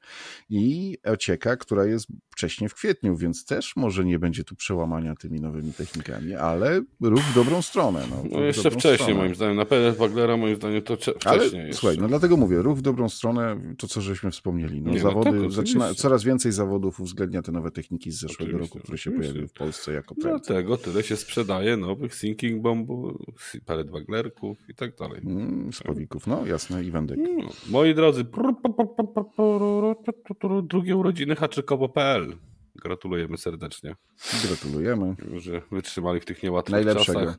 I 0.49 0.97
Ocieka, 1.05 1.57
która 1.57 1.85
jest 1.85 2.07
wcześniej 2.31 2.69
w 2.69 2.75
kwietniu, 2.75 3.17
więc 3.17 3.45
też 3.45 3.77
może 3.77 4.05
nie 4.05 4.19
będzie 4.19 4.45
tu 4.45 4.57
przełamania 4.57 5.15
tymi 5.15 5.41
nowymi 5.41 5.73
technikami, 5.73 6.35
ale 6.35 6.83
ruch 7.01 7.21
w 7.21 7.35
dobrą 7.35 7.62
stronę. 7.62 8.03
No, 8.11 8.25
no 8.31 8.41
jeszcze 8.41 8.71
wcześniej 8.71 8.95
stronę. 8.95 9.15
moim 9.15 9.35
zdaniem. 9.35 9.57
Na 9.57 9.65
Pellet 9.65 9.97
Waglera 9.97 10.37
moim 10.37 10.57
zdaniem 10.57 10.83
to 10.83 10.97
wcześniej 10.97 11.21
ale, 11.25 11.45
jeszcze. 11.45 11.73
Słuchaj, 11.73 11.99
no 11.99 12.09
dlatego 12.09 12.37
mówię, 12.37 12.62
ruch 12.62 12.79
w 12.79 12.83
dobrą 12.83 13.09
stronę, 13.09 13.75
to 13.79 13.87
co 13.87 14.01
żeśmy 14.01 14.31
wspomnieli. 14.31 14.83
No, 14.83 14.91
nie, 14.91 14.97
no 14.97 15.03
zawody, 15.03 15.33
no 15.33 15.43
tak, 15.43 15.51
zaczyna, 15.66 15.94
coraz 15.94 16.24
więcej 16.24 16.52
zawodów 16.52 17.00
uwzględnia 17.00 17.42
te 17.42 17.52
nowe 17.52 17.70
techniki 17.70 18.11
z 18.11 18.20
zeszłego 18.20 18.52
oczywiście, 18.52 18.74
roku, 18.74 18.85
które 18.85 18.98
się 18.98 19.11
pojawiły 19.11 19.48
w 19.48 19.52
Polsce 19.52 19.92
jako 19.92 20.14
prędce. 20.14 20.52
Dlatego 20.52 20.76
tyle 20.76 21.02
się 21.02 21.16
sprzedaje 21.16 21.76
nowych 21.76 22.14
sinking 22.14 22.62
bombów, 22.62 23.52
palet 23.66 23.90
waglerków 23.90 24.59
i 24.68 24.74
tak 24.74 24.96
dalej. 24.96 25.20
Mm, 25.24 25.72
spowików, 25.72 26.26
no 26.26 26.46
jasne, 26.46 26.85
i 26.85 26.90
wędek. 26.90 27.18
No, 27.18 27.50
moi 27.70 27.94
drodzy, 27.94 28.24
drugie 30.62 30.96
urodziny 30.96 31.37
haczykowo.pl 31.37 32.37
Gratulujemy 32.83 33.38
serdecznie. 33.38 33.94
Gratulujemy. 34.46 35.14
Że 35.37 35.62
wytrzymali 35.72 36.20
w 36.20 36.24
tych 36.24 36.42
niełatwych 36.42 36.72
Najlepszego. 36.72 37.20
czasach. 37.20 37.37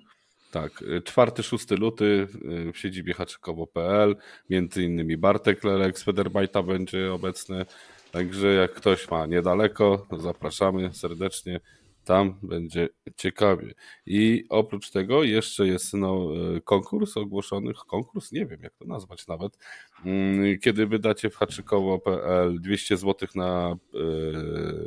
Tak, 0.52 0.72
4-6 1.04 1.80
luty 1.80 2.28
w 2.74 2.78
siedzibie 2.78 3.14
haczykowo.pl, 3.14 4.16
między 4.50 4.84
innymi 4.84 5.18
Bartek 5.18 5.64
Lelek 5.64 6.00
z 6.00 6.04
Federbajta 6.04 6.64
będzie 6.64 7.14
obecny, 7.14 7.66
także 8.12 8.48
jak 8.48 8.74
ktoś 8.74 9.10
ma 9.12 9.26
niedaleko, 9.26 10.08
zapraszamy 10.18 10.94
serdecznie, 10.94 11.60
tam 12.04 12.40
będzie 12.44 12.90
ciekawie. 13.16 13.74
I 14.06 14.46
oprócz 14.50 14.92
tego 14.92 15.24
jeszcze 15.24 15.68
jest 15.68 15.94
no, 15.94 16.28
konkurs 16.64 17.18
ogłoszonych, 17.18 17.78
konkurs, 17.78 18.32
nie 18.32 18.46
wiem 18.46 18.60
jak 18.64 18.74
to 18.74 18.86
nazwać 18.86 19.28
nawet, 19.28 19.58
mm, 20.06 20.60
kiedy 20.60 20.88
wydacie 20.88 21.30
w 21.30 21.36
haczykowo.pl 21.36 22.62
200 22.62 22.98
zł 22.98 23.30
na 23.36 23.78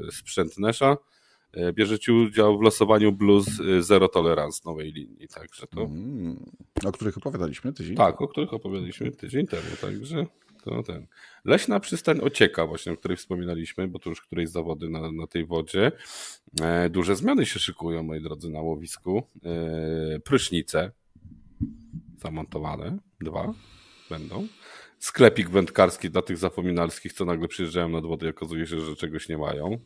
y, 0.08 0.12
sprzęt 0.12 0.58
Nesha, 0.58 0.96
E, 1.52 1.72
bierzecie 1.72 2.12
udział 2.12 2.58
w 2.58 2.62
losowaniu 2.62 3.12
Blues 3.12 3.46
e, 3.60 3.82
Zero 3.82 4.08
Tolerance 4.08 4.60
nowej 4.64 4.92
linii, 4.92 5.28
także 5.28 5.66
to... 5.66 5.82
Mm, 5.82 6.50
o 6.84 6.92
których 6.92 7.16
opowiadaliśmy 7.16 7.72
tydzień 7.72 7.96
Tak, 7.96 8.20
o 8.20 8.28
których 8.28 8.52
opowiadaliśmy 8.52 9.10
tydzień 9.10 9.46
temu, 9.46 9.62
także 9.80 10.26
to 10.60 10.82
ten. 10.82 11.06
Leśna 11.44 11.80
przystań 11.80 12.20
Ocieka 12.20 12.66
właśnie, 12.66 12.92
o 12.92 12.96
której 12.96 13.16
wspominaliśmy, 13.16 13.88
bo 13.88 13.98
to 13.98 14.10
już 14.10 14.20
którejś 14.20 14.50
zawody 14.50 14.88
na, 14.88 15.12
na 15.12 15.26
tej 15.26 15.46
wodzie. 15.46 15.92
E, 16.60 16.90
duże 16.90 17.16
zmiany 17.16 17.46
się 17.46 17.60
szykują, 17.60 18.02
moi 18.02 18.20
drodzy, 18.20 18.50
na 18.50 18.60
łowisku. 18.60 19.22
E, 19.44 20.20
prysznice 20.20 20.92
zamontowane, 22.22 22.98
dwa 23.20 23.54
będą. 24.10 24.46
Sklepik 24.98 25.50
wędkarski 25.50 26.10
dla 26.10 26.22
tych 26.22 26.38
zapominalskich, 26.38 27.12
co 27.12 27.24
nagle 27.24 27.48
przyjeżdżają 27.48 27.88
nad 27.88 28.06
wodę 28.06 28.26
i 28.26 28.30
okazuje 28.30 28.66
się, 28.66 28.80
że 28.80 28.96
czegoś 28.96 29.28
nie 29.28 29.38
mają. 29.38 29.78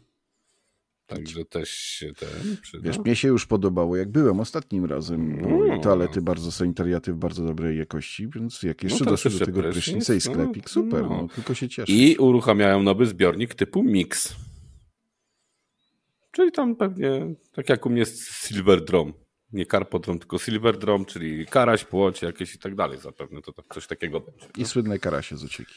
Także 1.06 1.44
też 1.44 1.70
się 1.70 2.12
ten 2.12 2.56
przyda. 2.62 2.84
Wiesz, 2.84 2.98
mnie 2.98 3.16
się 3.16 3.28
już 3.28 3.46
podobało, 3.46 3.96
jak 3.96 4.10
byłem 4.10 4.40
ostatnim 4.40 4.84
razem. 4.84 5.40
No. 5.40 5.78
Toalety 5.78 6.22
bardzo 6.22 6.52
sanitariaty 6.52 7.12
w 7.12 7.16
bardzo 7.16 7.44
dobrej 7.44 7.78
jakości, 7.78 8.28
więc 8.28 8.62
jak 8.62 8.82
no 8.82 8.88
jeszcze 8.88 9.04
no 9.04 9.10
doszły 9.10 9.30
do 9.30 9.46
tego 9.46 9.62
prysznica 9.62 10.14
i 10.14 10.20
sklepik, 10.20 10.70
super, 10.70 11.02
no. 11.02 11.08
no. 11.08 11.28
tylko 11.34 11.54
się 11.54 11.68
cieszę. 11.68 11.92
I 11.92 12.16
uruchamiają 12.16 12.82
nowy 12.82 13.06
zbiornik 13.06 13.54
typu 13.54 13.82
Mix. 13.82 14.36
Czyli 16.30 16.52
tam 16.52 16.76
pewnie, 16.76 17.34
tak 17.52 17.68
jak 17.68 17.86
u 17.86 17.90
mnie 17.90 18.04
Silver 18.06 18.84
Drum. 18.84 19.12
Nie 19.52 19.66
Karpodrom, 19.66 20.18
tylko 20.18 20.38
Silver 20.38 20.78
Drum, 20.78 21.04
czyli 21.04 21.46
karaś, 21.46 21.84
płoć 21.84 22.22
jakieś 22.22 22.54
i 22.54 22.58
tak 22.58 22.74
dalej. 22.74 22.98
Zapewne 22.98 23.42
to 23.42 23.52
tak, 23.52 23.64
coś 23.74 23.86
takiego 23.86 24.20
będzie. 24.20 24.46
I 24.58 24.64
słynne 24.64 24.98
karasie 24.98 25.36
z 25.36 25.44
ucieki. 25.44 25.74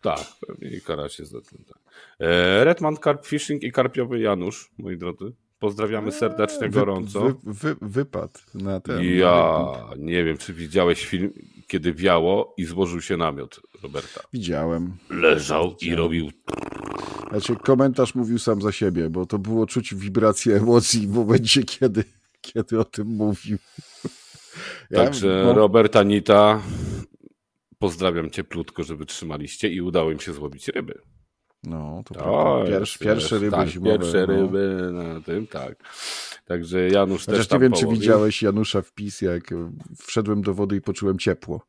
Tak, 0.00 0.20
pewnie 0.46 0.70
i 0.70 0.80
karasie 0.80 1.24
z 1.24 1.32
tak. 1.32 1.78
E, 2.20 2.64
Redman 2.64 2.96
Carp 2.96 3.26
Fishing 3.26 3.62
i 3.62 3.72
Karpiowy 3.72 4.20
Janusz, 4.20 4.70
moi 4.78 4.96
drodzy. 4.96 5.32
Pozdrawiamy 5.58 6.12
serdecznie, 6.12 6.68
wy, 6.68 6.68
gorąco. 6.68 7.20
Wy, 7.20 7.34
wy, 7.44 7.76
wypad 7.82 8.42
na 8.54 8.80
ten. 8.80 9.04
Ja 9.04 9.66
nie 9.98 10.24
wiem, 10.24 10.38
czy 10.38 10.54
widziałeś 10.54 11.06
film, 11.06 11.32
kiedy 11.66 11.94
wiało 11.94 12.54
i 12.56 12.64
złożył 12.64 13.00
się 13.00 13.16
namiot 13.16 13.60
Roberta. 13.82 14.20
Widziałem. 14.32 14.96
Leżał 15.10 15.70
Widziałem. 15.70 15.94
i 15.94 15.96
robił. 15.96 16.30
Znaczy, 17.30 17.56
komentarz 17.56 18.14
mówił 18.14 18.38
sam 18.38 18.62
za 18.62 18.72
siebie, 18.72 19.10
bo 19.10 19.26
to 19.26 19.38
było 19.38 19.66
czuć 19.66 19.94
wibrację 19.94 20.56
emocji 20.56 21.06
w 21.06 21.14
momencie, 21.14 21.62
kiedy, 21.62 22.04
kiedy 22.40 22.80
o 22.80 22.84
tym 22.84 23.06
mówił. 23.06 23.58
Ja, 24.90 25.04
Także 25.04 25.42
bo... 25.44 25.52
Robert 25.52 25.96
Anita 25.96 26.62
pozdrawiam 27.80 28.30
cieplutko, 28.30 28.84
że 28.84 28.96
wytrzymaliście 28.96 29.68
i 29.68 29.80
udało 29.80 30.10
im 30.10 30.20
się 30.20 30.32
złowić 30.32 30.68
ryby. 30.68 31.00
No, 31.64 32.02
to, 32.06 32.14
to 32.14 32.64
pierwszy, 32.66 32.98
pierwsze 32.98 33.38
ryby 33.38 33.56
tak, 33.56 33.68
zimowe. 33.68 33.98
Pierwsze 33.98 34.26
no. 34.26 34.34
ryby 34.34 34.90
na 34.92 35.20
tym, 35.20 35.46
tak. 35.46 35.82
Także 36.44 36.88
Janusz 36.88 37.26
Chociaż 37.26 37.48
też 37.48 37.50
nie 37.50 37.58
wiem, 37.58 37.72
połowił. 37.72 37.92
czy 37.92 38.00
widziałeś 38.00 38.42
Janusza 38.42 38.82
wpis, 38.82 39.20
jak 39.20 39.50
wszedłem 39.98 40.42
do 40.42 40.54
wody 40.54 40.76
i 40.76 40.80
poczułem 40.80 41.18
ciepło. 41.18 41.66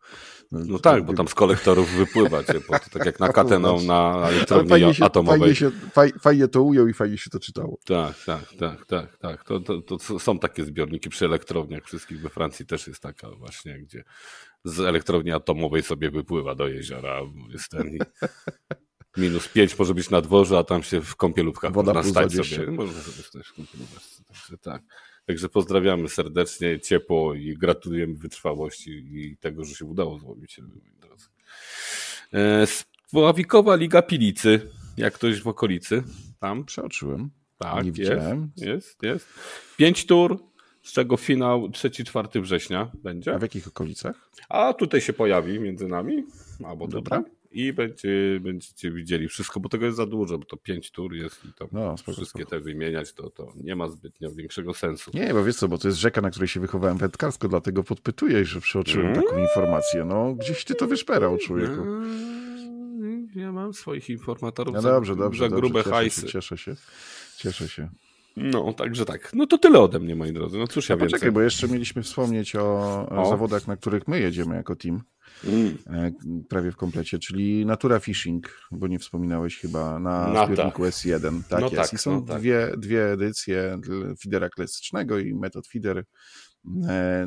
No, 0.52 0.60
no 0.66 0.80
tak, 0.80 1.06
bo 1.06 1.14
tam 1.14 1.28
z 1.28 1.34
kolektorów 1.34 1.90
wypływa 1.90 2.44
ciepło, 2.44 2.78
tak 2.92 3.06
jak 3.06 3.20
na 3.20 3.30
kateną 3.30 3.82
na 3.82 4.28
elektrowni 4.28 4.96
się, 4.96 5.06
atomowej. 5.06 5.40
Fajnie, 5.40 5.56
się, 5.56 5.72
faj, 5.72 6.12
fajnie 6.22 6.48
to 6.48 6.64
ujął 6.64 6.88
i 6.88 6.94
fajnie 6.94 7.18
się 7.18 7.30
to 7.30 7.40
czytało. 7.40 7.78
Tak, 7.86 8.16
tak, 8.26 8.54
tak, 8.60 8.86
tak, 8.86 9.18
tak. 9.18 9.44
To, 9.44 9.60
to, 9.60 9.82
to 9.82 10.20
są 10.20 10.40
takie 10.40 10.66
zbiorniki 10.66 11.10
przy 11.10 11.26
elektrowniach 11.26 11.84
wszystkich 11.84 12.22
we 12.22 12.30
Francji 12.30 12.66
też 12.66 12.88
jest 12.88 13.02
taka 13.02 13.30
właśnie, 13.30 13.80
gdzie 13.80 14.04
z 14.64 14.80
elektrowni 14.80 15.32
atomowej 15.32 15.84
sobie 15.84 16.12
wypływa 16.12 16.56
do 16.56 16.68
jeziora. 16.68 17.22
Jest 17.50 17.70
ten 17.70 17.98
minus 19.18 19.48
5 19.48 19.80
może 19.80 19.94
być 19.94 20.10
na 20.10 20.22
dworze, 20.22 20.58
a 20.58 20.64
tam 20.64 20.84
się 20.84 21.02
w 21.02 21.16
kąpielówkach 21.16 21.74
Woda 21.74 21.94
można 21.94 22.12
stać 22.12 22.34
sobie. 22.34 22.72
Można 22.72 23.02
sobie 23.02 23.24
też 23.32 23.48
w 23.48 23.54
kąpielówkach. 23.54 24.04
Także 24.28 24.58
tak. 24.58 24.84
Także 25.32 25.50
pozdrawiamy 25.50 26.10
serdecznie, 26.10 26.80
ciepło 26.80 27.34
i 27.34 27.54
gratulujemy 27.58 28.13
wytrwałości 28.13 28.91
i 28.91 29.38
tego, 29.38 29.65
że 29.65 29.76
się 29.76 29.86
udało 29.86 30.20
złowić. 30.20 30.60
E, 32.34 32.67
Spławikowa 32.67 33.76
Liga 33.76 34.02
Pilicy, 34.02 34.70
jak 34.98 35.13
ktoś 35.13 35.41
w 35.41 35.48
okolicy, 35.48 36.04
tam. 36.39 36.65
Przeoczyłem. 36.65 37.30
Tak, 37.58 37.84
Nie 37.84 37.88
jest, 37.89 38.00
widziałem. 38.00 38.52
jest, 38.58 39.04
jest. 39.04 39.28
Pięć 39.78 40.06
tur, 40.06 40.39
z 40.84 40.94
czego 40.94 41.17
finał 41.17 41.67
3-4 41.67 42.41
września 42.41 42.91
będzie. 43.04 43.36
A 43.36 43.39
w 43.39 43.41
jakich 43.41 43.67
okolicach? 43.67 44.30
A 44.50 44.74
tutaj 44.74 45.02
się 45.02 45.13
pojawi 45.13 45.60
między 45.60 45.88
nami, 45.88 46.24
albo 46.63 46.88
Dobra. 46.88 47.17
tutaj. 47.17 47.34
I 47.52 47.74
będzie, 47.74 48.40
będziecie 48.42 48.92
widzieli 48.92 49.28
wszystko, 49.28 49.60
bo 49.60 49.70
tego 49.70 49.86
jest 49.86 49.98
za 49.98 50.06
dużo, 50.06 50.38
bo 50.38 50.46
to 50.46 50.58
pięć 50.58 50.92
tur 50.92 51.14
jest 51.14 51.46
i 51.46 51.54
to 51.54 51.68
no, 51.72 51.96
wszystkie 51.98 52.46
te 52.46 52.60
wymieniać, 52.60 53.14
to, 53.14 53.30
to 53.30 53.54
nie 53.56 53.76
ma 53.76 53.88
zbytnio 53.88 54.32
większego 54.32 54.74
sensu. 54.74 55.12
Nie, 55.14 55.34
bo 55.34 55.44
wiesz 55.44 55.56
co, 55.56 55.68
bo 55.68 55.78
to 55.78 55.88
jest 55.88 56.00
rzeka, 56.00 56.22
na 56.22 56.30
której 56.30 56.48
się 56.48 56.60
wychowałem 56.60 56.98
wędkarsko, 56.98 57.48
dlatego 57.48 57.84
podpytuję, 57.84 58.46
że 58.46 58.62
przeoczyłem 58.62 59.08
mm. 59.08 59.22
taką 59.24 59.42
informację. 59.42 60.06
No, 60.06 60.34
gdzieś 60.34 60.66
ty 60.66 60.76
to 60.76 60.88
wyszperał, 60.88 61.38
człowieku. 61.38 61.82
Mm, 61.82 63.28
ja 63.36 63.52
mam 63.52 63.74
swoich 63.74 64.10
informatorów 64.10 64.76
no 64.76 64.82
dobrze, 64.82 65.16
dobrze, 65.16 65.50
za 65.50 65.56
grube 65.56 65.80
dobrze, 65.80 65.92
hajsy. 65.92 66.28
Cieszę 66.28 66.58
się, 66.58 66.76
cieszę 67.38 67.68
się. 67.68 67.90
No, 68.38 68.74
także 68.74 69.06
tak. 69.06 69.32
No 69.34 69.48
to 69.48 69.58
tyle 69.58 69.80
ode 69.80 70.00
mnie, 70.00 70.16
moi 70.16 70.34
drodzy. 70.34 70.58
No 70.58 70.68
cóż 70.68 70.90
ja 70.90 70.96
no, 70.96 71.06
Poczekaj, 71.06 71.32
bo 71.32 71.42
jeszcze 71.42 71.68
mieliśmy 71.68 72.04
wspomnieć 72.04 72.56
o, 72.56 73.08
o, 73.10 73.30
zawodach, 73.30 73.68
na 73.68 73.78
których 73.78 74.08
my 74.08 74.20
jedziemy 74.20 74.56
jako 74.56 74.76
team. 74.76 75.02
Mm. 75.44 75.78
E, 75.88 76.12
prawie 76.50 76.72
w 76.72 76.76
komplecie, 76.76 77.20
czyli 77.20 77.66
Natura 77.66 78.00
Fishing, 78.00 78.60
bo 78.72 78.88
nie 78.88 79.00
wspominałeś 79.00 79.58
chyba 79.58 80.00
na 80.00 80.28
no 80.28 80.46
zbiorniku 80.46 80.84
tak. 80.84 80.94
S1. 80.94 81.42
Tak 81.50 81.62
no 81.62 81.66
jest. 81.66 81.76
Tak, 81.76 81.94
I 81.94 81.98
są 81.98 82.12
no 82.12 82.22
tak. 82.22 82.40
dwie, 82.40 82.72
dwie 82.78 83.12
edycje 83.12 83.78
feedera 84.24 84.50
klasycznego 84.50 85.20
i 85.20 85.34
metod 85.34 85.68
feeder 85.68 85.98
E, 85.98 86.04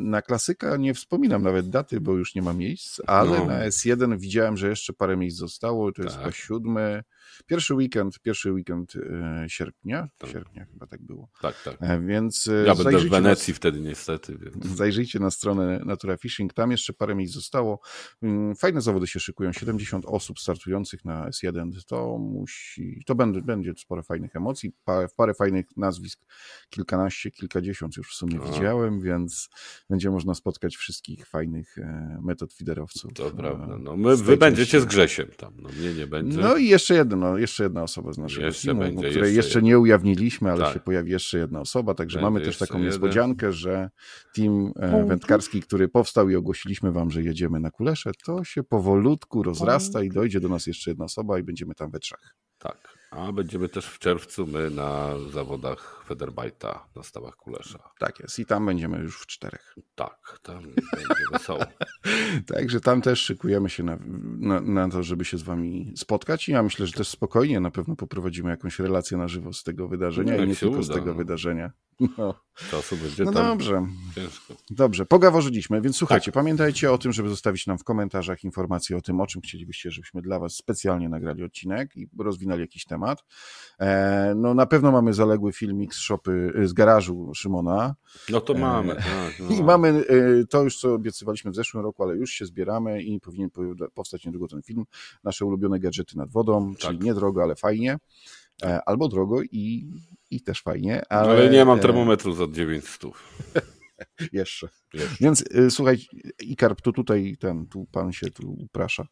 na 0.00 0.22
klasyka 0.22 0.76
nie 0.76 0.94
wspominam 0.94 1.42
nawet 1.42 1.68
daty, 1.68 2.00
bo 2.00 2.12
już 2.12 2.34
nie 2.34 2.42
ma 2.42 2.52
miejsc, 2.52 3.00
ale 3.06 3.38
no. 3.38 3.46
na 3.46 3.68
S1 3.68 4.18
widziałem, 4.18 4.56
że 4.56 4.68
jeszcze 4.68 4.92
parę 4.92 5.16
miejsc 5.16 5.38
zostało. 5.38 5.92
To 5.92 6.02
jest 6.02 6.14
tak. 6.14 6.24
chyba 6.24 6.32
siódmy, 6.32 7.02
pierwszy 7.46 7.74
weekend, 7.74 8.18
pierwszy 8.20 8.52
weekend 8.52 8.92
e, 8.96 9.44
sierpnia. 9.48 10.08
Tak. 10.18 10.30
Sierpnia 10.30 10.64
chyba 10.64 10.86
tak 10.86 11.02
było. 11.02 11.28
Tak, 11.42 11.62
tak. 11.64 11.76
E, 11.80 12.00
więc 12.00 12.50
ja 12.66 12.74
będę 12.74 12.98
w 12.98 13.08
Wenecji 13.08 13.52
na, 13.52 13.56
wtedy 13.56 13.80
niestety. 13.80 14.38
Więc. 14.38 14.66
Zajrzyjcie 14.66 15.18
na 15.18 15.30
stronę 15.30 15.80
Natura 15.84 16.16
Fishing, 16.16 16.52
tam 16.52 16.70
jeszcze 16.70 16.92
parę 16.92 17.14
miejsc 17.14 17.34
zostało. 17.34 17.80
Mm, 18.22 18.56
fajne 18.56 18.80
zawody 18.80 19.06
się 19.06 19.20
szykują, 19.20 19.52
70 19.52 20.04
osób 20.06 20.40
startujących 20.40 21.04
na 21.04 21.30
S1. 21.30 21.70
To 21.86 22.18
musi, 22.18 23.02
to 23.06 23.14
będzie, 23.14 23.42
będzie 23.42 23.72
sporo 23.78 24.02
fajnych 24.02 24.36
emocji, 24.36 24.72
parę, 24.84 25.06
parę 25.16 25.34
fajnych 25.34 25.66
nazwisk, 25.76 26.20
kilkanaście, 26.70 27.30
kilkadziesiąt 27.30 27.96
już 27.96 28.10
w 28.10 28.14
sumie 28.14 28.40
A. 28.42 28.52
widziałem, 28.52 29.00
więc 29.00 29.23
więc 29.24 29.48
będzie 29.90 30.10
można 30.10 30.34
spotkać 30.34 30.76
wszystkich 30.76 31.26
fajnych 31.26 31.78
e, 31.78 32.18
metod 32.22 32.52
fiderowców. 32.52 33.12
To 33.14 33.30
prawda. 33.30 33.78
No, 33.78 33.96
my, 33.96 34.16
wy 34.16 34.36
będziecie 34.36 34.80
z 34.80 34.84
Grzesiem 34.84 35.28
tam, 35.36 35.54
no 35.62 35.68
mnie 35.68 35.94
nie 35.94 36.06
będzie. 36.06 36.38
No 36.38 36.56
i 36.56 36.66
jeszcze 36.66 36.94
jedno, 36.94 37.16
no, 37.16 37.38
jeszcze 37.38 37.62
jedna 37.62 37.82
osoba 37.82 38.12
z 38.12 38.18
naszego 38.18 38.46
jeszcze 38.46 38.66
teamu, 38.66 38.80
będzie, 38.80 38.96
której 38.96 39.14
jeszcze, 39.14 39.32
jeszcze 39.32 39.62
nie 39.62 39.78
ujawniliśmy, 39.78 40.50
ale 40.50 40.60
tak. 40.60 40.74
się 40.74 40.80
pojawi 40.80 41.10
jeszcze 41.10 41.38
jedna 41.38 41.60
osoba, 41.60 41.94
także 41.94 42.18
będzie 42.18 42.24
mamy 42.24 42.40
też 42.40 42.58
taką 42.58 42.74
jeden. 42.74 42.90
niespodziankę, 42.90 43.52
że 43.52 43.90
team 44.36 44.72
e, 44.76 45.04
wędkarski, 45.06 45.62
który 45.62 45.88
powstał 45.88 46.28
i 46.30 46.36
ogłosiliśmy 46.36 46.92
wam, 46.92 47.10
że 47.10 47.22
jedziemy 47.22 47.60
na 47.60 47.70
Kulesze, 47.70 48.10
to 48.24 48.44
się 48.44 48.62
powolutku 48.62 49.42
rozrasta 49.42 50.02
i 50.02 50.08
dojdzie 50.08 50.40
do 50.40 50.48
nas 50.48 50.66
jeszcze 50.66 50.90
jedna 50.90 51.04
osoba 51.04 51.38
i 51.38 51.42
będziemy 51.42 51.74
tam 51.74 51.90
we 51.90 51.98
trzech. 51.98 52.34
Tak. 52.58 52.98
A 53.10 53.32
będziemy 53.32 53.68
też 53.68 53.86
w 53.86 53.98
czerwcu 53.98 54.46
my 54.46 54.70
na 54.70 55.14
zawodach 55.32 56.03
Federbajta 56.04 56.86
na 56.96 57.02
stawach 57.02 57.36
Kulesza. 57.36 57.90
Tak 57.98 58.20
jest 58.20 58.38
i 58.38 58.46
tam 58.46 58.66
będziemy 58.66 58.98
już 58.98 59.20
w 59.20 59.26
czterech. 59.26 59.74
Tak, 59.94 60.38
tam 60.42 60.62
będzie 60.62 61.24
wesoło. 61.32 61.64
Także 62.54 62.80
tam 62.80 63.02
też 63.02 63.20
szykujemy 63.20 63.70
się 63.70 63.82
na, 63.82 63.98
na, 64.38 64.60
na, 64.60 64.88
to, 64.88 65.02
żeby 65.02 65.24
się 65.24 65.38
z 65.38 65.42
wami 65.42 65.92
spotkać 65.96 66.48
i 66.48 66.52
ja 66.52 66.62
myślę, 66.62 66.86
że 66.86 66.92
też 66.92 67.08
spokojnie 67.08 67.60
na 67.60 67.70
pewno 67.70 67.96
poprowadzimy 67.96 68.50
jakąś 68.50 68.78
relację 68.78 69.16
na 69.16 69.28
żywo 69.28 69.52
z 69.52 69.62
tego 69.62 69.88
wydarzenia 69.88 70.36
no, 70.36 70.44
i 70.44 70.48
nie 70.48 70.56
tylko 70.56 70.76
uda. 70.76 70.82
z 70.82 70.88
tego 70.88 71.14
wydarzenia. 71.14 71.70
No. 72.18 72.34
Czasu 72.70 72.96
będzie 72.96 73.24
no 73.24 73.32
dobrze. 73.32 73.86
Ciężko. 74.14 74.54
Dobrze, 74.70 75.06
pogaworzyliśmy, 75.06 75.80
więc 75.80 75.96
słuchajcie, 75.96 76.24
tak. 76.24 76.34
pamiętajcie 76.34 76.92
o 76.92 76.98
tym, 76.98 77.12
żeby 77.12 77.28
zostawić 77.28 77.66
nam 77.66 77.78
w 77.78 77.84
komentarzach 77.84 78.44
informacje 78.44 78.96
o 78.96 79.00
tym, 79.00 79.20
o 79.20 79.26
czym 79.26 79.42
chcielibyście, 79.42 79.90
żebyśmy 79.90 80.22
dla 80.22 80.38
was 80.38 80.54
specjalnie 80.54 81.08
nagrali 81.08 81.42
odcinek 81.42 81.96
i 81.96 82.08
rozwinęli 82.18 82.60
jakiś 82.60 82.84
temat. 82.84 83.24
E, 83.80 84.34
no 84.36 84.54
na 84.54 84.66
pewno 84.66 84.92
mamy 84.92 85.12
zaległy 85.12 85.52
filmik 85.52 85.93
z 85.94 85.98
shopy, 85.98 86.52
z 86.64 86.72
garażu 86.72 87.34
Szymona. 87.34 87.94
No 88.28 88.40
to 88.40 88.54
mamy. 88.54 88.92
E, 88.92 88.96
tak, 88.96 89.40
no. 89.40 89.56
I 89.56 89.62
mamy 89.62 89.88
e, 89.88 90.46
to 90.46 90.62
już, 90.62 90.78
co 90.78 90.94
obiecywaliśmy 90.94 91.50
w 91.50 91.54
zeszłym 91.54 91.82
roku, 91.82 92.02
ale 92.02 92.16
już 92.16 92.30
się 92.30 92.46
zbieramy 92.46 93.02
i 93.02 93.20
powinien 93.20 93.50
powstać 93.94 94.24
niedługo 94.24 94.48
ten 94.48 94.62
film. 94.62 94.84
Nasze 95.24 95.44
ulubione 95.44 95.80
gadżety 95.80 96.16
nad 96.16 96.30
wodą, 96.30 96.74
czyli 96.78 96.98
tak. 96.98 97.06
niedrogo, 97.06 97.42
ale 97.42 97.56
fajnie. 97.56 97.98
E, 98.62 98.80
albo 98.86 99.08
drogo 99.08 99.42
i, 99.42 99.86
i 100.30 100.40
też 100.40 100.62
fajnie. 100.62 101.02
Ale, 101.08 101.30
ale 101.30 101.50
nie 101.50 101.64
mam 101.64 101.80
termometru 101.80 102.32
za 102.32 102.46
900. 102.46 103.10
Jeszcze. 104.32 104.68
Jeszcze. 104.94 105.16
Więc 105.20 105.44
y, 105.56 105.70
słuchaj, 105.70 105.98
Ikarp, 106.40 106.80
to 106.80 106.92
tutaj 106.92 107.36
ten, 107.40 107.66
tu 107.66 107.86
pan 107.92 108.12
się 108.12 108.30
tu 108.30 108.56
uprasza. 108.60 109.06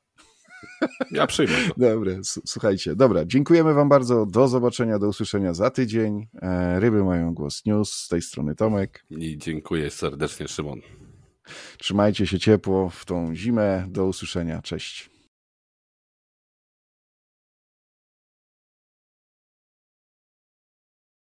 Ja 1.10 1.26
przyjmę 1.26 1.54
to. 1.68 1.74
Dobra, 1.76 2.12
słuchajcie. 2.22 2.96
Dobra, 2.96 3.24
dziękujemy 3.24 3.74
wam 3.74 3.88
bardzo. 3.88 4.26
Do 4.26 4.48
zobaczenia, 4.48 4.98
do 4.98 5.08
usłyszenia 5.08 5.54
za 5.54 5.70
tydzień. 5.70 6.26
E, 6.42 6.80
ryby 6.80 7.04
mają 7.04 7.34
głos 7.34 7.66
news. 7.66 7.92
Z 7.92 8.08
tej 8.08 8.22
strony 8.22 8.54
Tomek. 8.54 9.04
I 9.10 9.38
dziękuję 9.38 9.90
serdecznie, 9.90 10.48
Szymon. 10.48 10.80
Trzymajcie 11.78 12.26
się 12.26 12.38
ciepło 12.38 12.90
w 12.90 13.04
tą 13.04 13.34
zimę. 13.34 13.86
Do 13.88 14.06
usłyszenia. 14.06 14.62
Cześć. 14.62 15.11